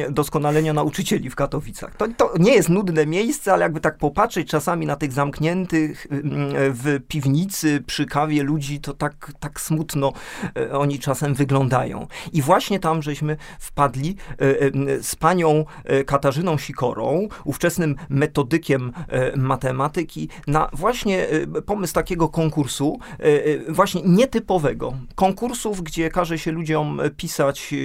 doskonalenia 0.09 0.73
nauczycieli 0.73 1.29
w 1.29 1.35
Katowicach. 1.35 1.95
To, 1.95 2.07
to, 2.17 2.33
nie 2.39 2.53
jest 2.53 2.69
nudne 2.69 3.05
miejsce, 3.05 3.53
ale 3.53 3.63
jakby 3.63 3.79
tak 3.79 3.97
popatrzeć 3.97 4.49
czasami 4.49 4.85
na 4.85 4.95
tych 4.95 5.11
zamkniętych 5.11 6.07
mm, 6.11 6.23
w 6.73 6.99
piwnicy 7.07 7.83
przy 7.87 8.05
kawie 8.05 8.43
ludzi, 8.43 8.79
to 8.79 8.93
tak, 8.93 9.31
tak 9.39 9.61
smutno 9.61 10.13
e, 10.57 10.71
oni 10.71 10.99
czasem 10.99 11.33
wyglądają. 11.33 12.07
I 12.33 12.41
właśnie 12.41 12.79
tam 12.79 13.01
żeśmy 13.01 13.37
wpadli 13.59 14.15
e, 14.29 15.03
z 15.03 15.15
panią 15.15 15.65
Katarzyną 16.05 16.57
Sikorą, 16.57 17.27
ówczesnym 17.43 17.95
metodykiem 18.09 18.91
matematyki, 19.35 20.29
na 20.47 20.69
właśnie 20.73 21.27
pomysł 21.65 21.93
takiego 21.93 22.29
konkursu, 22.29 22.99
właśnie 23.69 24.01
nietypowego. 24.05 24.93
Konkursów, 25.15 25.81
gdzie 25.81 26.09
każe 26.09 26.37
się 26.37 26.51
ludziom 26.51 27.01
pisać 27.17 27.69
y, 27.73 27.75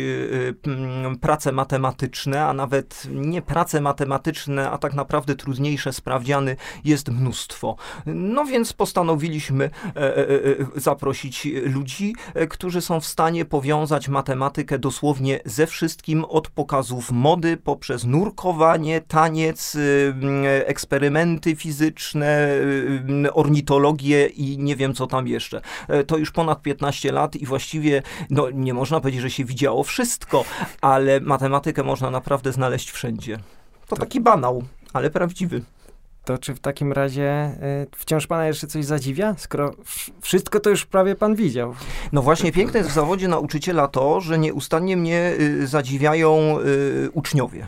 y, 1.12 1.18
prace 1.20 1.52
matematyczne, 1.52 2.44
a 2.46 2.52
nawet 2.52 3.06
nie 3.10 3.42
prace 3.42 3.80
matematyczne, 3.80 4.70
a 4.70 4.78
tak 4.78 4.94
naprawdę 4.94 5.34
trudniejsze 5.34 5.92
sprawdziany 5.92 6.56
jest 6.84 7.08
mnóstwo. 7.08 7.76
No 8.06 8.44
więc 8.44 8.72
postanowiliśmy 8.72 9.64
e, 9.64 9.96
e, 9.96 10.18
e, 10.18 10.30
zaprosić 10.76 11.48
ludzi, 11.64 12.14
którzy 12.50 12.80
są 12.80 13.00
w 13.00 13.06
stanie 13.06 13.44
powiązać 13.44 14.08
matematykę 14.08 14.78
dosłownie 14.78 15.40
ze 15.44 15.66
wszystkim, 15.66 16.24
od 16.24 16.50
pokazów 16.50 17.10
mody, 17.10 17.56
poprzez 17.56 18.04
nurkowanie, 18.04 19.00
taniec, 19.00 19.76
eksperymenty 20.66 21.56
fizyczne, 21.56 22.48
ornitologię 23.32 24.26
i 24.26 24.58
nie 24.58 24.76
wiem 24.76 24.94
co 24.94 25.06
tam 25.06 25.28
jeszcze 25.28 25.49
jeszcze. 25.56 25.68
E, 25.88 26.04
to 26.04 26.16
już 26.16 26.30
ponad 26.30 26.62
15 26.62 27.12
lat 27.12 27.36
i 27.36 27.46
właściwie, 27.46 28.02
no 28.30 28.50
nie 28.50 28.74
można 28.74 29.00
powiedzieć, 29.00 29.22
że 29.22 29.30
się 29.30 29.44
widziało 29.44 29.84
wszystko, 29.84 30.44
ale 30.80 31.20
matematykę 31.20 31.82
można 31.82 32.10
naprawdę 32.10 32.52
znaleźć 32.52 32.90
wszędzie. 32.90 33.38
To 33.86 33.96
taki 33.96 34.20
banał. 34.20 34.62
ale 34.92 35.10
prawdziwy. 35.10 35.62
To 36.24 36.38
czy 36.38 36.54
w 36.54 36.60
takim 36.60 36.92
razie 36.92 37.50
y, 37.92 37.96
wciąż 37.96 38.26
pana 38.26 38.46
jeszcze 38.46 38.66
coś 38.66 38.84
zadziwia, 38.84 39.34
skoro 39.38 39.74
wszystko 40.20 40.60
to 40.60 40.70
już 40.70 40.86
prawie 40.86 41.14
pan 41.14 41.34
widział? 41.34 41.74
No 42.12 42.22
właśnie 42.22 42.52
piękne 42.52 42.78
jest 42.78 42.90
w 42.90 42.94
zawodzie 42.94 43.28
nauczyciela 43.28 43.88
to, 43.88 44.20
że 44.20 44.38
nieustannie 44.38 44.96
mnie 44.96 45.34
y, 45.40 45.66
zadziwiają 45.66 46.58
y, 46.60 47.10
uczniowie. 47.12 47.66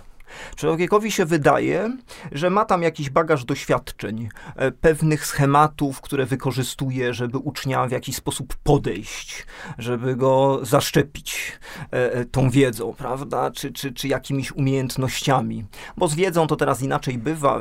Człowiekowi 0.56 1.10
się 1.10 1.24
wydaje, 1.24 1.96
że 2.32 2.50
ma 2.50 2.64
tam 2.64 2.82
jakiś 2.82 3.10
bagaż 3.10 3.44
doświadczeń, 3.44 4.28
e, 4.56 4.70
pewnych 4.70 5.26
schematów, 5.26 6.00
które 6.00 6.26
wykorzystuje, 6.26 7.14
żeby 7.14 7.38
ucznia 7.38 7.86
w 7.86 7.90
jakiś 7.90 8.16
sposób 8.16 8.54
podejść, 8.62 9.46
żeby 9.78 10.16
go 10.16 10.60
zaszczepić 10.62 11.58
e, 11.92 12.12
e, 12.12 12.24
tą 12.24 12.50
wiedzą, 12.50 12.94
prawda, 12.98 13.50
czy, 13.50 13.72
czy, 13.72 13.92
czy 13.92 14.08
jakimiś 14.08 14.52
umiejętnościami. 14.52 15.64
Bo 15.96 16.08
z 16.08 16.14
wiedzą 16.14 16.46
to 16.46 16.56
teraz 16.56 16.82
inaczej 16.82 17.18
bywa. 17.18 17.60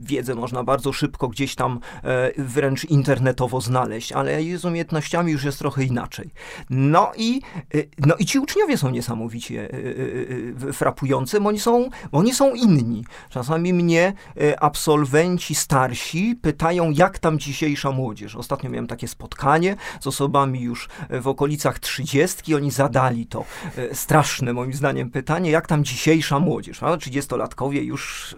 Wiedzę 0.00 0.34
można 0.34 0.64
bardzo 0.64 0.92
szybko 0.92 1.28
gdzieś 1.28 1.54
tam 1.54 1.80
wręcz 2.38 2.84
internetowo 2.84 3.60
znaleźć, 3.60 4.12
ale 4.12 4.58
z 4.58 4.64
umiejętnościami 4.64 5.32
już 5.32 5.44
jest 5.44 5.58
trochę 5.58 5.84
inaczej. 5.84 6.30
No 6.70 7.12
i, 7.16 7.40
no 7.98 8.14
i 8.16 8.26
ci 8.26 8.38
uczniowie 8.38 8.78
są 8.78 8.90
niesamowicie 8.90 9.68
frapujący, 10.72 11.40
bo 11.40 11.48
oni 11.48 11.60
są, 11.60 11.88
oni 12.12 12.34
są 12.34 12.54
inni. 12.54 13.04
Czasami 13.28 13.72
mnie 13.72 14.12
e, 14.40 14.62
absolwenci 14.62 15.54
starsi 15.54 16.38
pytają, 16.42 16.90
jak 16.90 17.18
tam 17.18 17.38
dzisiejsza 17.38 17.90
młodzież. 17.90 18.36
Ostatnio 18.36 18.70
miałem 18.70 18.86
takie 18.86 19.08
spotkanie 19.08 19.76
z 20.00 20.06
osobami 20.06 20.60
już 20.60 20.88
e, 21.08 21.20
w 21.20 21.28
okolicach 21.28 21.78
trzydziestki. 21.78 22.54
Oni 22.54 22.70
zadali 22.70 23.26
to 23.26 23.44
e, 23.76 23.94
straszne, 23.94 24.52
moim 24.52 24.72
zdaniem, 24.72 25.10
pytanie, 25.10 25.50
jak 25.50 25.66
tam 25.66 25.84
dzisiejsza 25.84 26.38
młodzież. 26.38 26.80
Trzydziestolatkowie 27.00 27.82
już 27.82 28.36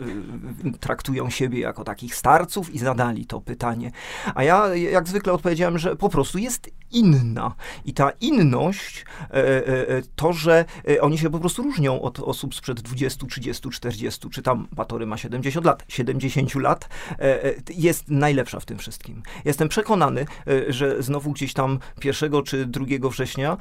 traktują 0.81 1.31
siebie 1.31 1.61
jako 1.61 1.85
takich 1.85 2.15
starców 2.15 2.75
i 2.75 2.79
zadali 2.79 3.27
to 3.27 3.41
pytanie. 3.41 3.91
A 4.35 4.45
ja 4.45 4.75
jak 4.75 5.09
zwykle 5.09 5.33
odpowiedziałem, 5.33 5.79
że 5.79 5.97
po 5.97 6.09
prostu 6.09 6.39
jest 6.39 6.71
inna. 6.91 7.55
I 7.85 7.95
ta 7.95 8.11
inność, 8.11 9.05
to, 10.17 10.33
że 10.33 10.65
oni 11.01 11.19
się 11.19 11.31
po 11.31 11.39
prostu 11.39 11.63
różnią 11.63 12.03
od 12.03 12.21
osób 12.21 12.55
sprzed 12.55 12.81
20, 12.81 13.27
30, 13.71 13.93
40, 14.03 14.31
czy 14.31 14.43
tam 14.43 14.69
Batory 14.73 15.07
ma 15.07 15.17
70 15.17 15.67
lat, 15.67 15.85
70 15.89 16.55
lat, 16.55 16.89
e, 17.11 17.45
e, 17.45 17.55
jest 17.75 18.11
najlepsza 18.11 18.61
w 18.61 18.65
tym 18.65 18.79
wszystkim. 18.79 19.23
Jestem 19.45 19.69
przekonany, 19.69 20.27
e, 20.47 20.73
że 20.73 21.03
znowu 21.03 21.33
gdzieś 21.33 21.53
tam 21.53 21.79
1 22.05 22.43
czy 22.43 22.67
2 22.67 23.11
września 23.11 23.57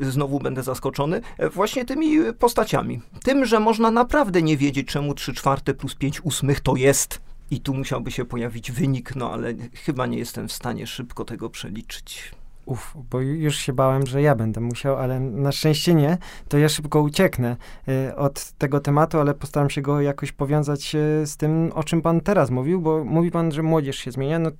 znowu 0.00 0.38
będę 0.38 0.62
zaskoczony 0.62 1.20
właśnie 1.54 1.84
tymi 1.84 2.18
postaciami. 2.38 3.00
Tym, 3.24 3.44
że 3.44 3.60
można 3.60 3.90
naprawdę 3.90 4.42
nie 4.42 4.56
wiedzieć, 4.56 4.88
czemu 4.88 5.14
3 5.14 5.34
czwarte 5.34 5.74
plus 5.74 5.94
5 5.94 6.20
ósmych 6.20 6.60
to 6.60 6.76
jest. 6.76 7.20
I 7.50 7.60
tu 7.60 7.74
musiałby 7.74 8.10
się 8.10 8.24
pojawić 8.24 8.72
wynik, 8.72 9.16
no 9.16 9.32
ale 9.32 9.54
chyba 9.84 10.06
nie 10.06 10.18
jestem 10.18 10.48
w 10.48 10.52
stanie 10.52 10.86
szybko 10.86 11.24
tego 11.24 11.50
przeliczyć. 11.50 12.32
Uf, 12.68 12.96
bo 13.10 13.20
już 13.20 13.56
się 13.56 13.72
bałem, 13.72 14.06
że 14.06 14.22
ja 14.22 14.34
będę 14.34 14.60
musiał, 14.60 14.96
ale 14.96 15.20
na 15.20 15.52
szczęście 15.52 15.94
nie. 15.94 16.18
To 16.48 16.58
ja 16.58 16.68
szybko 16.68 17.02
ucieknę 17.02 17.56
y, 17.88 18.16
od 18.16 18.52
tego 18.52 18.80
tematu, 18.80 19.20
ale 19.20 19.34
postaram 19.34 19.70
się 19.70 19.82
go 19.82 20.00
jakoś 20.00 20.32
powiązać 20.32 20.94
y, 20.94 21.26
z 21.26 21.36
tym, 21.36 21.72
o 21.74 21.84
czym 21.84 22.02
pan 22.02 22.20
teraz 22.20 22.50
mówił, 22.50 22.80
bo 22.80 23.04
mówi 23.04 23.30
pan, 23.30 23.52
że 23.52 23.62
młodzież 23.62 23.96
się 23.96 24.10
zmienia. 24.10 24.38
No, 24.38 24.50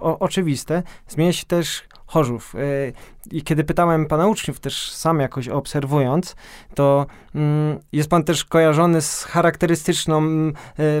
o, 0.00 0.18
oczywiste. 0.18 0.82
Zmienia 1.08 1.32
się 1.32 1.46
też 1.46 1.82
Chorzów. 2.06 2.54
Y, 2.54 2.92
I 3.30 3.42
kiedy 3.42 3.64
pytałem 3.64 4.06
pana 4.06 4.26
uczniów, 4.26 4.60
też 4.60 4.92
sam 4.92 5.20
jakoś 5.20 5.48
obserwując, 5.48 6.36
to 6.74 7.06
mm, 7.34 7.78
jest 7.92 8.10
pan 8.10 8.24
też 8.24 8.44
kojarzony 8.44 9.02
z 9.02 9.24
charakterystyczną 9.24 10.22
y, 10.28 10.52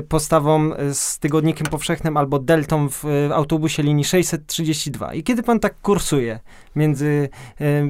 postawą 0.08 0.72
y, 0.72 0.94
z 0.94 1.18
tygodnikiem 1.18 1.66
powszechnym 1.66 2.16
albo 2.16 2.38
deltą 2.38 2.88
w 2.88 3.04
autobusie 3.32 3.82
linii 3.82 4.04
632. 4.04 5.14
I 5.14 5.22
kiedy 5.22 5.42
pan 5.42 5.60
tak 5.60 5.80
kursuje 5.80 6.40
między 6.76 7.28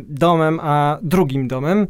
domem 0.09 0.61
a 0.63 0.99
drugim 1.03 1.49
domem, 1.49 1.87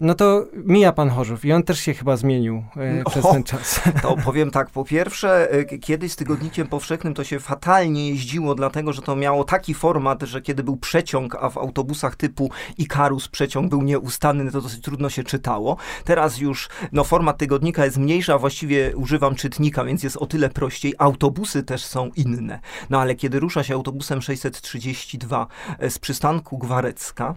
no 0.00 0.14
to 0.14 0.46
mija 0.54 0.92
pan 0.92 1.10
Chorzów 1.10 1.44
i 1.44 1.52
on 1.52 1.62
też 1.62 1.80
się 1.80 1.94
chyba 1.94 2.16
zmienił 2.16 2.64
przez 3.06 3.24
o, 3.24 3.32
ten 3.32 3.42
czas. 3.44 3.80
To 4.02 4.16
powiem 4.24 4.50
tak, 4.50 4.70
po 4.70 4.84
pierwsze, 4.84 5.48
kiedyś 5.80 6.12
z 6.12 6.16
tygodnikiem 6.16 6.66
powszechnym 6.66 7.14
to 7.14 7.24
się 7.24 7.40
fatalnie 7.40 8.08
jeździło, 8.08 8.54
dlatego 8.54 8.92
że 8.92 9.02
to 9.02 9.16
miało 9.16 9.44
taki 9.44 9.74
format, 9.74 10.22
że 10.22 10.42
kiedy 10.42 10.51
był 10.54 10.76
przeciąg, 10.76 11.34
a 11.34 11.50
w 11.50 11.58
autobusach 11.58 12.16
typu 12.16 12.50
Ikarus 12.78 13.28
przeciąg 13.28 13.70
był 13.70 13.82
nieustanny, 13.82 14.52
to 14.52 14.60
dosyć 14.60 14.80
trudno 14.80 15.10
się 15.10 15.24
czytało. 15.24 15.76
Teraz 16.04 16.38
już 16.38 16.68
no, 16.92 17.04
format 17.04 17.38
tygodnika 17.38 17.84
jest 17.84 17.96
mniejszy, 17.96 18.32
a 18.32 18.38
właściwie 18.38 18.96
używam 18.96 19.34
czytnika, 19.34 19.84
więc 19.84 20.02
jest 20.02 20.16
o 20.16 20.26
tyle 20.26 20.50
prościej. 20.50 20.94
Autobusy 20.98 21.62
też 21.62 21.84
są 21.84 22.10
inne. 22.16 22.60
No 22.90 23.00
ale 23.00 23.14
kiedy 23.14 23.40
rusza 23.40 23.64
się 23.64 23.74
autobusem 23.74 24.22
632 24.22 25.46
e, 25.78 25.90
z 25.90 25.98
przystanku 25.98 26.58
Gwarecka, 26.58 27.34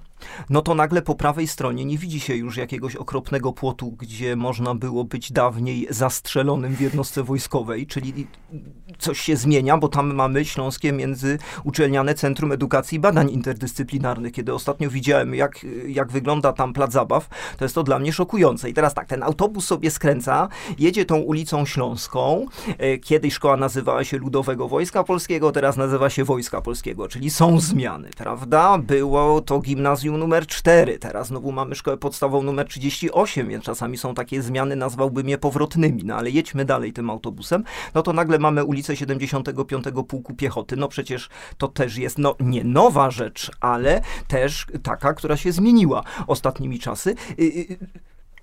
no 0.50 0.62
to 0.62 0.76
nagle 0.76 1.02
po 1.02 1.16
prawej 1.16 1.48
stronie 1.48 1.86
nie 1.86 1.98
widzi 1.98 2.20
się 2.20 2.36
już 2.36 2.58
jakiegoś 2.58 2.96
okropnego 2.96 3.54
płotu, 3.54 3.92
gdzie 3.92 4.36
można 4.36 4.76
było 4.76 5.04
być 5.04 5.32
dawniej 5.32 5.88
zastrzelonym 5.90 6.76
w 6.76 6.82
jednostce 6.82 7.24
wojskowej, 7.24 7.88
czyli 7.88 8.28
coś 8.98 9.20
się 9.20 9.36
zmienia, 9.36 9.78
bo 9.78 9.88
tam 9.88 10.14
mamy 10.14 10.46
Śląskie 10.46 10.92
Międzyuczelniane 10.92 12.14
Centrum 12.14 12.52
Edukacji 12.52 12.96
i 12.96 13.00
Badań 13.00 13.32
Interdyscyplinarnych. 13.32 14.34
Kiedy 14.34 14.54
ostatnio 14.54 14.90
widziałem, 14.90 15.36
jak, 15.36 15.66
jak 15.88 16.12
wygląda 16.12 16.54
tam 16.54 16.74
plac 16.74 16.92
zabaw, 16.92 17.30
to 17.58 17.66
jest 17.66 17.76
to 17.76 17.84
dla 17.84 18.00
mnie 18.00 18.14
szokujące. 18.14 18.70
I 18.70 18.74
teraz 18.74 18.94
tak, 18.94 19.08
ten 19.08 19.24
autobus 19.24 19.66
sobie 19.66 19.92
skręca, 19.92 20.50
jedzie 20.80 21.06
tą 21.06 21.18
ulicą 21.18 21.66
Śląską. 21.66 22.46
E, 22.78 22.98
kiedyś 22.98 23.34
szkoła 23.34 23.58
nazywała 23.58 24.04
się 24.04 24.18
Ludowego 24.18 24.68
Wojska 24.68 25.04
Polskiego, 25.04 25.52
teraz 25.52 25.78
nazywa 25.78 26.10
się 26.10 26.24
Wojska 26.24 26.62
Polskiego, 26.62 27.08
czyli 27.08 27.30
są 27.30 27.60
zmiany, 27.60 28.10
prawda? 28.18 28.78
Było 28.78 29.42
to 29.42 29.60
gimnazjum 29.60 30.15
numer 30.18 30.48
4, 30.48 31.00
teraz 31.00 31.28
znowu 31.28 31.52
mamy 31.52 31.76
szkołę 31.76 31.98
podstawową 31.98 32.44
numer 32.44 32.68
38, 32.68 33.50
więc 33.50 33.64
czasami 33.64 33.98
są 33.98 34.14
takie 34.14 34.42
zmiany, 34.42 34.76
nazwałbym 34.76 35.30
je 35.30 35.38
powrotnymi, 35.38 36.04
no 36.06 36.16
ale 36.16 36.30
jedźmy 36.30 36.66
dalej 36.66 36.94
tym 36.94 37.10
autobusem. 37.10 37.64
No 37.94 38.02
to 38.02 38.14
nagle 38.14 38.40
mamy 38.40 38.64
ulicę 38.64 38.96
75 38.96 39.86
Pułku 40.08 40.34
Piechoty, 40.34 40.76
no 40.76 40.88
przecież 40.88 41.30
to 41.58 41.68
też 41.68 41.98
jest, 41.98 42.18
no 42.18 42.36
nie 42.40 42.64
nowa 42.64 43.12
rzecz, 43.12 43.52
ale 43.60 44.02
też 44.28 44.66
taka, 44.84 45.14
która 45.14 45.38
się 45.38 45.52
zmieniła 45.52 46.04
ostatnimi 46.28 46.80
czasy. 46.80 47.16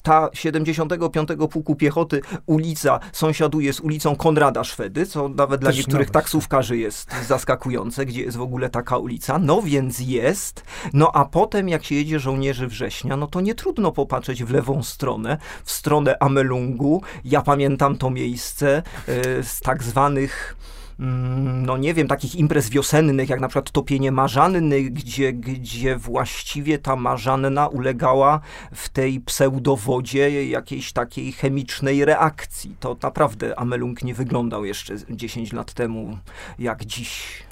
Ta 0.02 0.30
75 0.32 1.28
Pułku 1.50 1.76
Piechoty 1.76 2.20
ulica 2.46 3.00
sąsiaduje 3.12 3.72
z 3.72 3.80
ulicą 3.80 4.16
Konrada 4.16 4.64
Szwedy, 4.64 5.06
co 5.06 5.28
nawet 5.28 5.60
dla 5.60 5.70
Też 5.70 5.78
niektórych 5.78 6.10
taksówkarzy 6.10 6.76
jest 6.76 7.10
zaskakujące, 7.26 8.06
gdzie 8.06 8.22
jest 8.22 8.36
w 8.36 8.42
ogóle 8.42 8.68
taka 8.68 8.98
ulica. 8.98 9.38
No 9.38 9.62
więc 9.62 10.00
jest. 10.00 10.64
No 10.92 11.10
a 11.14 11.24
potem 11.24 11.68
jak 11.68 11.84
się 11.84 11.94
jedzie 11.94 12.18
żołnierzy 12.18 12.66
września, 12.66 13.16
no 13.16 13.26
to 13.26 13.40
nie 13.40 13.54
trudno 13.54 13.92
popatrzeć 13.92 14.44
w 14.44 14.50
lewą 14.50 14.82
stronę, 14.82 15.38
w 15.64 15.72
stronę 15.72 16.16
Amelungu. 16.22 17.02
Ja 17.24 17.42
pamiętam 17.42 17.98
to 17.98 18.10
miejsce 18.10 18.82
y, 19.08 19.44
z 19.44 19.60
tak 19.60 19.82
zwanych 19.82 20.56
no 20.98 21.76
nie 21.76 21.94
wiem, 21.94 22.08
takich 22.08 22.34
imprez 22.34 22.70
wiosennych, 22.70 23.28
jak 23.28 23.40
na 23.40 23.48
przykład 23.48 23.70
topienie 23.70 24.12
marzanny, 24.12 24.82
gdzie, 24.82 25.32
gdzie 25.32 25.96
właściwie 25.96 26.78
ta 26.78 26.96
marzanna 26.96 27.68
ulegała 27.68 28.40
w 28.74 28.88
tej 28.88 29.20
pseudowodzie 29.20 30.46
jakiejś 30.48 30.92
takiej 30.92 31.32
chemicznej 31.32 32.04
reakcji. 32.04 32.76
To 32.80 32.96
naprawdę 33.02 33.58
Amelung 33.58 34.02
nie 34.02 34.14
wyglądał 34.14 34.64
jeszcze 34.64 34.94
10 35.10 35.52
lat 35.52 35.72
temu 35.72 36.18
jak 36.58 36.84
dziś. 36.84 37.42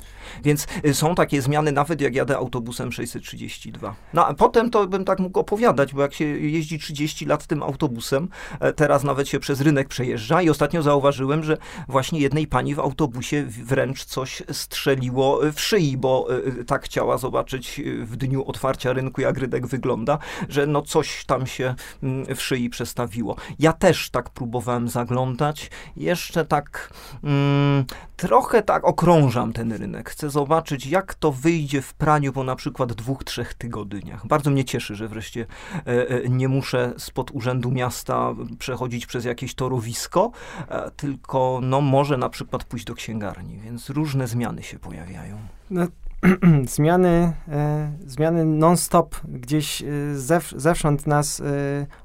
Więc 0.44 0.66
y, 0.84 0.94
są 0.94 1.14
takie 1.14 1.42
zmiany, 1.42 1.72
nawet 1.72 2.00
jak 2.00 2.14
jadę 2.14 2.36
autobusem 2.36 2.92
632. 2.92 3.94
No 4.14 4.26
a 4.26 4.34
potem 4.34 4.70
to 4.70 4.86
bym 4.86 5.04
tak 5.04 5.18
mógł 5.18 5.40
opowiadać, 5.40 5.94
bo 5.94 6.02
jak 6.02 6.14
się 6.14 6.24
jeździ 6.24 6.78
30 6.78 7.26
lat 7.26 7.46
tym 7.46 7.62
autobusem, 7.62 8.28
e, 8.60 8.72
teraz 8.72 9.04
nawet 9.04 9.28
się 9.28 9.40
przez 9.40 9.60
rynek 9.60 9.88
przejeżdża 9.88 10.42
i 10.42 10.50
ostatnio 10.50 10.82
zauważyłem, 10.82 11.44
że 11.44 11.56
właśnie 11.88 12.20
jednej 12.20 12.46
pani 12.46 12.74
w 12.74 12.78
autobusie 12.78 13.44
wręcz 13.48 14.04
coś 14.04 14.42
strzeliło 14.52 15.40
w 15.52 15.60
szyi, 15.60 15.96
bo 15.96 16.28
e, 16.60 16.64
tak 16.64 16.84
chciała 16.84 17.18
zobaczyć 17.18 17.80
e, 17.80 18.04
w 18.04 18.16
dniu 18.16 18.44
otwarcia 18.44 18.92
rynku, 18.92 19.20
jak 19.20 19.38
rynek 19.38 19.66
wygląda, 19.66 20.18
że 20.48 20.66
no 20.66 20.82
coś 20.82 21.24
tam 21.24 21.46
się 21.46 21.74
mm, 22.02 22.36
w 22.36 22.42
szyi 22.42 22.70
przestawiło. 22.70 23.36
Ja 23.58 23.72
też 23.72 24.10
tak 24.10 24.30
próbowałem 24.30 24.88
zaglądać, 24.88 25.70
jeszcze 25.96 26.44
tak 26.44 26.90
mm, 27.24 27.84
trochę 28.16 28.62
tak 28.62 28.84
okrążam 28.84 29.52
ten 29.52 29.72
rynek 29.72 30.10
chcę 30.20 30.30
zobaczyć, 30.30 30.86
jak 30.86 31.14
to 31.14 31.32
wyjdzie 31.32 31.82
w 31.82 31.94
praniu 31.94 32.32
po 32.32 32.44
na 32.44 32.56
przykład 32.56 32.92
dwóch, 32.92 33.24
trzech 33.24 33.54
tygodniach. 33.54 34.26
Bardzo 34.26 34.50
mnie 34.50 34.64
cieszy, 34.64 34.94
że 34.94 35.08
wreszcie 35.08 35.46
e, 35.74 36.08
e, 36.08 36.28
nie 36.28 36.48
muszę 36.48 36.92
spod 36.98 37.30
Urzędu 37.30 37.70
Miasta 37.70 38.34
przechodzić 38.58 39.06
przez 39.06 39.24
jakieś 39.24 39.54
torowisko, 39.54 40.30
e, 40.68 40.90
tylko 40.90 41.60
no 41.62 41.80
może 41.80 42.16
na 42.16 42.28
przykład 42.28 42.64
pójść 42.64 42.84
do 42.84 42.94
księgarni, 42.94 43.58
więc 43.58 43.90
różne 43.90 44.26
zmiany 44.26 44.62
się 44.62 44.78
pojawiają. 44.78 45.38
No 45.70 45.86
zmiany, 46.76 47.32
e, 47.48 47.92
zmiany 48.06 48.44
non-stop 48.44 49.16
gdzieś 49.28 49.82
e, 49.82 49.86
zew, 50.14 50.54
zewsząd 50.56 51.06
nas 51.06 51.40
e, 51.40 51.44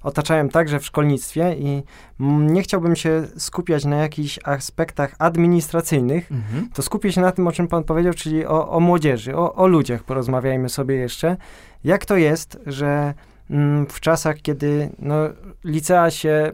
otaczają 0.04 0.50
także 0.50 0.80
w 0.80 0.86
szkolnictwie 0.86 1.56
i 1.56 1.84
m, 2.20 2.54
nie 2.54 2.62
chciałbym 2.62 2.96
się 2.96 3.24
skupiać 3.38 3.86
na 3.86 3.96
jakichś 3.96 4.40
aspektach 4.44 5.16
administracyjnych, 5.20 6.32
Mhm. 6.32 6.70
to 6.74 6.82
skupię 6.82 7.12
się 7.12 7.22
na 7.22 7.32
tym, 7.32 7.48
o 7.48 7.52
czym 7.52 7.68
pan 7.68 7.84
powiedział, 7.84 8.14
czyli 8.14 8.46
o, 8.46 8.70
o 8.70 8.80
młodzieży, 8.80 9.36
o, 9.36 9.56
o 9.56 9.68
ludziach 9.68 10.04
porozmawiajmy 10.04 10.70
sobie 10.70 10.96
jeszcze. 10.96 11.38
Jak 11.84 12.06
to 12.06 12.18
jest, 12.18 12.60
że 12.66 13.14
mm, 13.50 13.86
w 13.86 14.00
czasach, 14.00 14.42
kiedy 14.42 14.90
no, 15.00 15.16
licea 15.64 16.12
się 16.12 16.52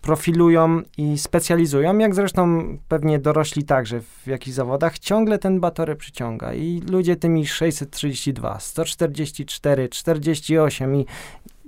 profilują 0.00 0.82
i 0.98 1.18
specjalizują, 1.18 1.98
jak 1.98 2.14
zresztą 2.14 2.62
pewnie 2.88 3.18
dorośli 3.18 3.64
także 3.64 4.00
w 4.00 4.26
jakichś 4.26 4.56
zawodach, 4.56 4.98
ciągle 4.98 5.38
ten 5.38 5.60
batorę 5.60 5.96
przyciąga 5.96 6.54
i 6.54 6.82
ludzie 6.90 7.16
tymi 7.16 7.46
632, 7.46 8.60
144, 8.60 9.88
48 9.88 10.96
i 10.96 11.06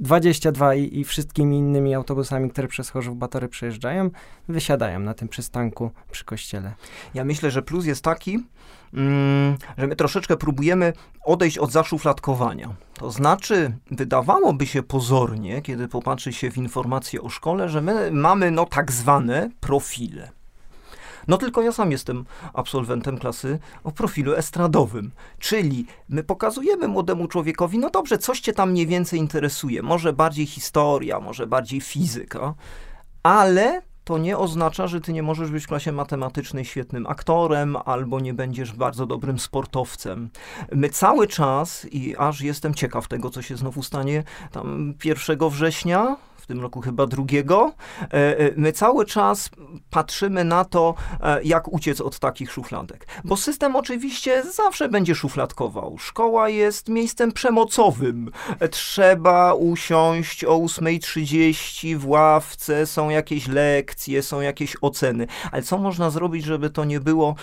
22 0.01 0.75
i, 0.75 0.99
i 0.99 1.05
wszystkimi 1.05 1.59
innymi 1.59 1.95
autobusami, 1.95 2.51
które 2.51 2.69
przez 2.69 2.91
Chorzów 2.91 3.19
Batory 3.19 3.49
przejeżdżają, 3.49 4.11
wysiadają 4.49 5.01
na 5.01 5.15
tym 5.15 5.29
przystanku 5.29 5.91
przy 6.11 6.25
kościele. 6.25 6.75
Ja 7.15 7.25
myślę, 7.25 7.51
że 7.51 7.63
plus 7.63 7.87
jest 7.87 8.05
taki, 8.05 8.31
mm, 8.31 8.47
że 9.79 9.87
my 9.87 9.97
troszeczkę 9.97 10.37
próbujemy 10.37 10.93
odejść 11.25 11.59
od 11.59 11.73
zaszufladkowania. 11.73 12.75
To 12.95 13.11
znaczy, 13.11 13.77
wydawałoby 13.91 14.67
się 14.67 14.83
pozornie, 14.83 15.63
kiedy 15.63 15.89
popatrzy 15.89 16.33
się 16.33 16.51
w 16.51 16.59
informacje 16.59 17.23
o 17.23 17.29
szkole, 17.29 17.69
że 17.69 17.81
my 17.81 18.11
mamy 18.13 18.51
no 18.51 18.67
tak 18.67 18.93
zwane 18.93 19.51
profile. 19.61 20.31
No 21.29 21.37
tylko 21.37 21.63
ja 21.63 21.73
sam 21.73 21.91
jestem 21.91 22.25
absolwentem 22.53 23.19
klasy 23.19 23.59
o 23.85 23.93
profilu 23.93 24.35
estradowym. 24.35 25.11
Czyli 25.39 25.87
my 26.09 26.25
pokazujemy 26.25 26.89
młodemu 26.89 27.29
człowiekowi, 27.29 27.79
no 27.79 27.91
dobrze, 27.91 28.19
coś 28.19 28.41
cię 28.41 28.53
tam 28.53 28.71
mniej 28.71 28.87
więcej 28.87 29.19
interesuje. 29.19 29.83
Może 29.83 30.13
bardziej 30.13 30.47
historia, 30.47 31.21
może 31.21 31.47
bardziej 31.47 31.81
fizyka, 31.81 32.55
ale 33.23 33.83
to 34.09 34.19
nie 34.19 34.39
oznacza, 34.39 34.87
że 34.87 35.01
ty 35.01 35.13
nie 35.13 35.23
możesz 35.23 35.51
być 35.51 35.65
w 35.65 35.69
klasie 35.69 35.93
matematycznej 35.93 36.65
świetnym 36.65 37.07
aktorem 37.07 37.77
albo 37.85 38.21
nie 38.21 38.35
będziesz 38.35 38.73
bardzo 38.73 39.07
dobrym 39.07 39.39
sportowcem. 39.39 40.31
My 40.73 40.91
cały 40.91 41.27
czas, 41.27 41.87
i 41.93 42.17
aż 42.17 42.41
jestem 42.41 42.75
ciekaw 42.75 43.09
tego, 43.09 43.31
co 43.31 43.43
się 43.43 43.57
znowu 43.57 43.83
stanie 43.83 44.25
tam 44.53 44.95
1 45.05 45.49
września, 45.51 46.17
tym 46.49 46.61
roku 46.61 46.81
chyba 46.81 47.07
drugiego, 47.07 47.73
e, 48.03 48.39
e, 48.39 48.51
my 48.57 48.73
cały 48.73 49.07
czas 49.07 49.51
patrzymy 49.91 50.45
na 50.45 50.65
to, 50.65 50.95
e, 51.21 51.43
jak 51.43 51.69
uciec 51.73 52.01
od 52.01 52.19
takich 52.19 52.53
szufladek. 52.53 53.07
Bo 53.25 53.37
system 53.37 53.77
oczywiście 53.77 54.43
zawsze 54.53 54.89
będzie 54.89 55.15
szufladkował. 55.15 55.97
Szkoła 55.99 56.49
jest 56.49 56.89
miejscem 56.89 57.33
przemocowym. 57.33 58.31
Trzeba 58.71 59.55
usiąść 59.55 60.45
o 60.45 60.57
8.30 60.59 61.97
w 61.97 62.09
ławce, 62.09 62.87
są 62.87 63.11
jakieś 63.11 63.49
lekcje, 63.49 64.23
są 64.23 64.41
jakieś 64.41 64.77
oceny. 64.81 65.27
Ale 65.53 65.63
co 65.63 65.79
można 65.79 66.11
zrobić, 66.11 66.45
żeby 66.45 66.71
to 66.71 66.85
nie 66.85 67.01
było 67.01 67.35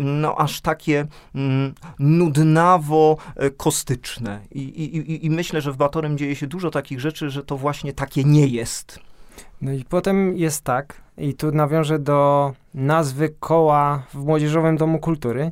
no, 0.00 0.34
aż 0.38 0.60
takie 0.60 1.06
mm, 1.34 1.74
nudnawo 1.98 3.16
kostyczne? 3.56 4.40
I, 4.50 4.60
i, 4.62 5.26
i- 5.26 5.30
myślę, 5.30 5.60
że 5.60 5.72
w 5.72 5.76
Batorym 5.76 6.18
dzieje 6.18 6.36
się 6.36 6.46
dużo 6.46 6.70
takich 6.70 7.00
rzeczy, 7.00 7.30
że 7.30 7.44
to 7.44 7.56
właśnie 7.56 7.92
takie 7.92 8.24
nie 8.24 8.46
jest. 8.48 8.98
No 9.62 9.72
i 9.72 9.84
potem 9.84 10.36
jest 10.36 10.64
tak, 10.64 11.02
i 11.18 11.34
tu 11.34 11.52
nawiążę 11.52 11.98
do 11.98 12.52
nazwy 12.74 13.34
koła 13.40 14.02
w 14.14 14.24
Młodzieżowym 14.24 14.76
Domu 14.76 14.98
Kultury, 14.98 15.50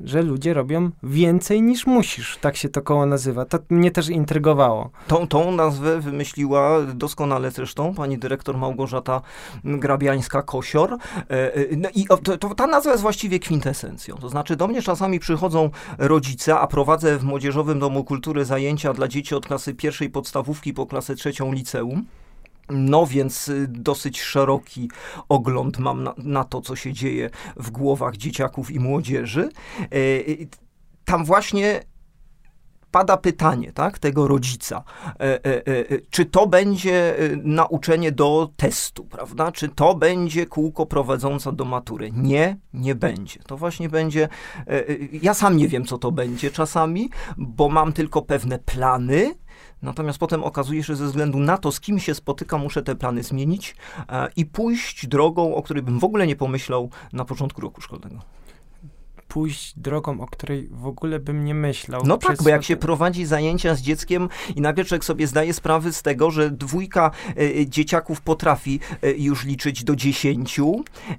że 0.00 0.22
ludzie 0.22 0.54
robią 0.54 0.90
więcej 1.02 1.62
niż 1.62 1.86
musisz. 1.86 2.38
Tak 2.40 2.56
się 2.56 2.68
to 2.68 2.82
koło 2.82 3.06
nazywa. 3.06 3.44
To 3.44 3.58
mnie 3.70 3.90
też 3.90 4.08
intrygowało. 4.08 4.90
Tą, 5.06 5.28
tą 5.28 5.52
nazwę 5.52 6.00
wymyśliła 6.00 6.80
doskonale 6.94 7.50
zresztą 7.50 7.94
pani 7.94 8.18
dyrektor 8.18 8.56
Małgorzata 8.58 9.20
Grabiańska-Kosior. 9.64 10.96
E, 11.30 11.54
e, 11.54 11.64
No 11.76 11.88
i 11.94 12.06
to, 12.06 12.38
to, 12.38 12.54
ta 12.54 12.66
nazwa 12.66 12.90
jest 12.90 13.02
właściwie 13.02 13.38
kwintesencją. 13.38 14.16
To 14.16 14.28
znaczy 14.28 14.56
do 14.56 14.68
mnie 14.68 14.82
czasami 14.82 15.20
przychodzą 15.20 15.70
rodzice, 15.98 16.58
a 16.58 16.66
prowadzę 16.66 17.18
w 17.18 17.24
Młodzieżowym 17.24 17.78
Domu 17.78 18.04
Kultury 18.04 18.44
zajęcia 18.44 18.92
dla 18.92 19.08
dzieci 19.08 19.34
od 19.34 19.46
klasy 19.46 19.74
pierwszej 19.74 20.10
podstawówki 20.10 20.74
po 20.74 20.86
klasę 20.86 21.14
trzecią 21.14 21.52
liceum. 21.52 22.04
No 22.70 23.06
więc 23.06 23.48
y, 23.48 23.68
dosyć 23.68 24.22
szeroki 24.22 24.90
ogląd 25.28 25.78
mam 25.78 26.02
na, 26.02 26.14
na 26.18 26.44
to, 26.44 26.60
co 26.60 26.76
się 26.76 26.92
dzieje 26.92 27.30
w 27.56 27.70
głowach 27.70 28.16
dzieciaków 28.16 28.70
i 28.70 28.80
młodzieży. 28.80 29.48
E, 29.80 29.86
Tam 31.04 31.24
właśnie 31.24 31.80
pada 32.90 33.16
pytanie, 33.16 33.72
tak, 33.72 33.98
tego 33.98 34.28
rodzica, 34.28 34.84
e, 35.20 35.44
e, 35.44 35.62
czy 36.10 36.24
to 36.24 36.46
będzie 36.46 37.14
nauczenie 37.42 38.12
do 38.12 38.50
testu, 38.56 39.04
prawda, 39.04 39.52
czy 39.52 39.68
to 39.68 39.94
będzie 39.94 40.46
kółko 40.46 40.86
prowadzące 40.86 41.52
do 41.52 41.64
matury. 41.64 42.10
Nie, 42.12 42.56
nie 42.72 42.94
będzie. 42.94 43.40
To 43.46 43.56
właśnie 43.56 43.88
będzie, 43.88 44.28
ja 45.22 45.34
sam 45.34 45.56
nie 45.56 45.68
wiem, 45.68 45.84
co 45.84 45.98
to 45.98 46.12
będzie 46.12 46.50
czasami, 46.50 47.10
bo 47.36 47.68
mam 47.68 47.92
tylko 47.92 48.22
pewne 48.22 48.58
plany, 48.58 49.34
Natomiast 49.84 50.18
potem 50.18 50.44
okazuje 50.44 50.82
się, 50.82 50.86
że 50.86 50.96
ze 50.96 51.06
względu 51.06 51.38
na 51.38 51.58
to, 51.58 51.72
z 51.72 51.80
kim 51.80 51.98
się 51.98 52.14
spotykam, 52.14 52.60
muszę 52.60 52.82
te 52.82 52.94
plany 52.96 53.22
zmienić 53.22 53.76
e, 54.08 54.28
i 54.36 54.46
pójść 54.46 55.06
drogą, 55.06 55.54
o 55.54 55.62
której 55.62 55.82
bym 55.82 55.98
w 55.98 56.04
ogóle 56.04 56.26
nie 56.26 56.36
pomyślał 56.36 56.90
na 57.12 57.24
początku 57.24 57.60
roku 57.60 57.80
szkolnego. 57.80 58.18
Pójść 59.28 59.78
drogą, 59.78 60.20
o 60.20 60.26
której 60.26 60.68
w 60.72 60.86
ogóle 60.86 61.20
bym 61.20 61.44
nie 61.44 61.54
myślał. 61.54 62.02
No 62.04 62.18
tak, 62.18 62.42
bo 62.42 62.48
jak 62.48 62.64
się 62.64 62.76
prowadzi 62.76 63.24
zajęcia 63.26 63.74
z 63.74 63.80
dzieckiem 63.80 64.28
i 64.56 64.60
nagle 64.60 64.84
człowiek 64.84 65.04
sobie 65.04 65.26
zdaje 65.26 65.54
sprawę 65.54 65.92
z 65.92 66.02
tego, 66.02 66.30
że 66.30 66.50
dwójka 66.50 67.10
e, 67.36 67.66
dzieciaków 67.66 68.20
potrafi 68.20 68.80
e, 69.02 69.12
już 69.12 69.44
liczyć 69.44 69.84
do 69.84 69.96
dziesięciu, 69.96 70.84
e, 71.10 71.16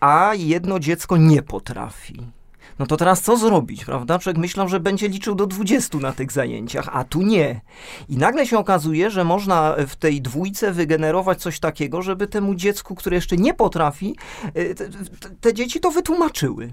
a 0.00 0.34
jedno 0.34 0.78
dziecko 0.78 1.16
nie 1.16 1.42
potrafi. 1.42 2.41
No 2.78 2.86
to 2.86 2.96
teraz 2.96 3.22
co 3.22 3.36
zrobić, 3.36 3.84
prawda? 3.84 4.18
Człowiek 4.18 4.38
myślał, 4.38 4.68
że 4.68 4.80
będzie 4.80 5.08
liczył 5.08 5.34
do 5.34 5.46
20 5.46 5.98
na 5.98 6.12
tych 6.12 6.32
zajęciach, 6.32 6.88
a 6.92 7.04
tu 7.04 7.22
nie. 7.22 7.60
I 8.08 8.16
nagle 8.16 8.46
się 8.46 8.58
okazuje, 8.58 9.10
że 9.10 9.24
można 9.24 9.76
w 9.88 9.96
tej 9.96 10.22
dwójce 10.22 10.72
wygenerować 10.72 11.40
coś 11.40 11.60
takiego, 11.60 12.02
żeby 12.02 12.26
temu 12.26 12.54
dziecku, 12.54 12.94
które 12.94 13.16
jeszcze 13.16 13.36
nie 13.36 13.54
potrafi, 13.54 14.16
e, 14.54 14.74
te, 14.74 14.88
te, 14.88 15.30
te 15.40 15.54
dzieci 15.54 15.80
to 15.80 15.90
wytłumaczyły. 15.90 16.72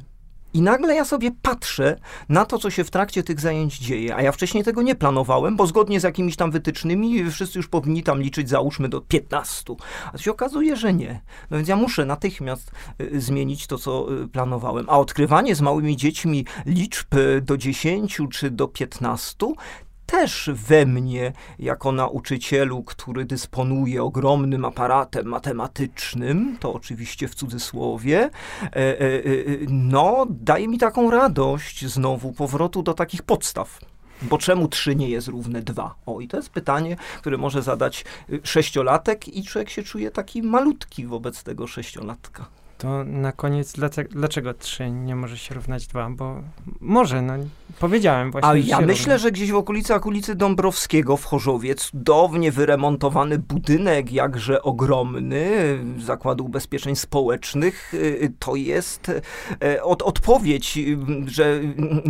I 0.54 0.62
nagle 0.62 0.96
ja 0.96 1.06
sobie 1.06 1.32
patrzę 1.42 2.00
na 2.30 2.46
to, 2.46 2.58
co 2.58 2.70
się 2.70 2.84
w 2.84 2.92
trakcie 2.92 3.24
tych 3.24 3.40
zajęć 3.40 3.80
dzieje, 3.80 4.16
a 4.16 4.22
ja 4.22 4.32
wcześniej 4.32 4.64
tego 4.64 4.82
nie 4.82 4.96
planowałem, 4.96 5.56
bo 5.56 5.68
zgodnie 5.68 6.00
z 6.00 6.04
jakimiś 6.04 6.36
tam 6.36 6.52
wytycznymi 6.52 7.32
wszyscy 7.32 7.60
już 7.60 7.68
powinni 7.68 8.04
tam 8.04 8.22
liczyć 8.22 8.50
załóżmy 8.50 8.90
do 8.90 9.02
15. 9.02 9.76
A 10.14 10.18
się 10.18 10.32
okazuje, 10.32 10.76
że 10.76 10.94
nie. 10.94 11.22
No 11.52 11.58
więc 11.58 11.70
ja 11.70 11.76
muszę 11.76 12.06
natychmiast 12.06 12.72
y, 13.02 13.22
zmienić 13.22 13.68
to, 13.68 13.78
co 13.78 14.14
y, 14.24 14.28
planowałem. 14.28 14.86
A 14.90 15.00
odkrywanie 15.00 15.56
z 15.56 15.62
małymi 15.62 15.98
dziećmi 15.98 16.46
liczb 16.66 17.16
y, 17.16 17.42
do 17.42 17.58
10 17.58 18.22
czy 18.32 18.52
do 18.52 18.68
15 18.68 19.48
też 20.12 20.50
we 20.54 20.86
mnie, 20.86 21.34
jako 21.60 21.92
nauczycielu, 21.92 22.84
który 22.84 23.26
dysponuje 23.26 24.04
ogromnym 24.04 24.66
aparatem 24.66 25.26
matematycznym, 25.26 26.58
to 26.60 26.74
oczywiście 26.74 27.28
w 27.28 27.36
cudzysłowie, 27.36 28.30
e, 28.64 28.76
e, 28.76 29.02
e, 29.02 29.22
no, 29.70 30.26
daje 30.30 30.68
mi 30.68 30.78
taką 30.78 31.12
radość 31.12 31.86
znowu 31.86 32.34
powrotu 32.34 32.84
do 32.84 32.94
takich 32.94 33.22
podstaw. 33.22 33.80
Bo 34.22 34.38
czemu 34.38 34.68
3 34.68 34.96
nie 34.96 35.10
jest 35.10 35.28
równe 35.28 35.62
2? 35.62 35.96
O, 36.06 36.22
i 36.22 36.28
to 36.28 36.38
jest 36.38 36.50
pytanie, 36.50 36.96
które 37.20 37.38
może 37.38 37.62
zadać 37.62 38.06
y, 38.30 38.40
sześciolatek 38.44 39.28
i 39.28 39.44
człowiek 39.44 39.70
się 39.70 39.84
czuje 39.84 40.12
taki 40.12 40.44
malutki 40.44 41.06
wobec 41.06 41.44
tego 41.44 41.68
sześciolatka. 41.68 42.46
To 42.80 43.04
na 43.04 43.32
koniec, 43.32 43.74
dlaczego, 43.74 44.10
dlaczego 44.12 44.54
3 44.54 44.92
nie 44.92 45.16
może 45.16 45.38
się 45.38 45.56
równać 45.56 45.88
2? 45.88 46.10
Bo 46.10 46.42
może, 46.82 47.22
no 47.22 47.34
powiedziałem 47.80 48.32
właśnie. 48.32 48.50
A 48.50 48.56
ja 48.56 48.82
myślę, 48.82 49.14
równa. 49.14 49.18
że 49.18 49.32
gdzieś 49.32 49.52
w 49.52 49.56
okolicach 49.56 50.06
ulicy 50.06 50.36
Dąbrowskiego 50.36 51.18
w 51.18 51.26
Chorzowie 51.26 51.76
cudownie 51.76 52.52
wyremontowany 52.52 53.40
budynek, 53.40 54.12
jakże 54.12 54.62
ogromny, 54.62 55.50
Zakładu 55.98 56.46
Ubezpieczeń 56.46 56.96
Społecznych, 56.96 57.94
y, 57.94 58.34
to 58.40 58.56
jest 58.56 59.10
y, 59.10 59.84
od, 59.84 60.02
odpowiedź, 60.02 60.78
y, 60.78 60.98
że 61.28 61.60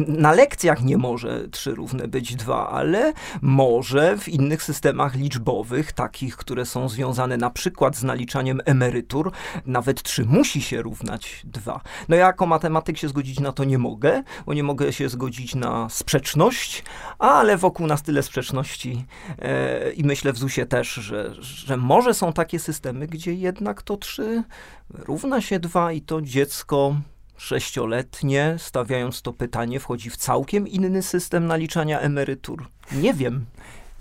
na 0.08 0.32
lekcjach 0.32 0.84
nie 0.84 0.98
może 0.98 1.50
3 1.50 1.72
równe 1.72 2.08
być 2.08 2.36
2, 2.36 2.70
ale 2.70 3.14
może 3.42 4.18
w 4.18 4.28
innych 4.28 4.64
systemach 4.64 5.16
liczbowych, 5.16 5.92
takich, 5.92 6.36
które 6.38 6.66
są 6.66 6.90
związane 6.90 7.38
na 7.38 7.50
przykład 7.50 7.98
z 7.98 8.04
naliczaniem 8.04 8.62
emerytur, 8.66 9.32
nawet 9.66 10.04
3 10.04 10.26
musi 10.26 10.59
się 10.62 10.82
równać 10.82 11.42
2. 11.44 11.82
No 12.10 12.16
ja 12.16 12.26
jako 12.26 12.46
matematyk 12.46 12.98
się 12.98 13.10
zgodzić 13.10 13.40
na 13.40 13.52
to 13.52 13.64
nie 13.64 13.78
mogę, 13.78 14.24
bo 14.46 14.54
nie 14.54 14.64
mogę 14.64 14.94
się 14.94 15.10
zgodzić 15.10 15.56
na 15.56 15.90
sprzeczność, 15.90 16.84
ale 17.20 17.58
wokół 17.58 17.88
nas 17.88 18.04
tyle 18.04 18.24
sprzeczności 18.24 19.06
e, 19.40 19.92
i 19.92 20.04
myślę 20.04 20.34
w 20.34 20.38
ZUS-ie 20.38 20.66
też, 20.68 20.94
że, 20.94 21.36
że 21.40 21.78
może 21.78 22.14
są 22.14 22.34
takie 22.34 22.60
systemy, 22.60 23.08
gdzie 23.08 23.34
jednak 23.34 23.82
to 23.82 23.98
3 23.98 24.44
równa 24.90 25.42
się 25.42 25.60
2 25.60 25.92
i 25.92 26.02
to 26.02 26.22
dziecko 26.22 26.96
sześcioletnie, 27.38 28.56
stawiając 28.58 29.22
to 29.22 29.34
pytanie, 29.34 29.80
wchodzi 29.80 30.10
w 30.10 30.18
całkiem 30.18 30.68
inny 30.68 31.04
system 31.04 31.48
naliczania 31.48 32.00
emerytur? 32.00 32.68
Nie 32.92 33.14
wiem. 33.14 33.46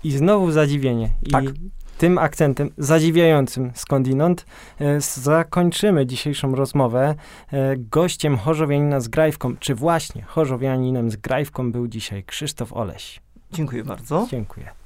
I 0.03 0.11
znowu 0.11 0.51
zadziwienie. 0.51 1.09
Tak. 1.31 1.45
Tym 1.99 2.17
akcentem 2.17 2.69
zadziwiającym 2.77 3.71
skądinąd 3.75 4.45
e, 4.81 5.01
zakończymy 5.01 6.05
dzisiejszą 6.05 6.55
rozmowę. 6.55 7.15
E, 7.51 7.77
gościem 7.77 8.37
chorzowianina 8.37 8.99
z 8.99 9.07
Grajwką, 9.07 9.57
czy 9.57 9.75
właśnie 9.75 10.21
chorzowianinem 10.21 11.11
z 11.11 11.15
Grajwką 11.15 11.71
był 11.71 11.87
dzisiaj 11.87 12.23
Krzysztof 12.23 12.73
Oleś. 12.73 13.19
Dziękuję 13.51 13.83
bardzo. 13.83 14.27
Dziękuję. 14.31 14.78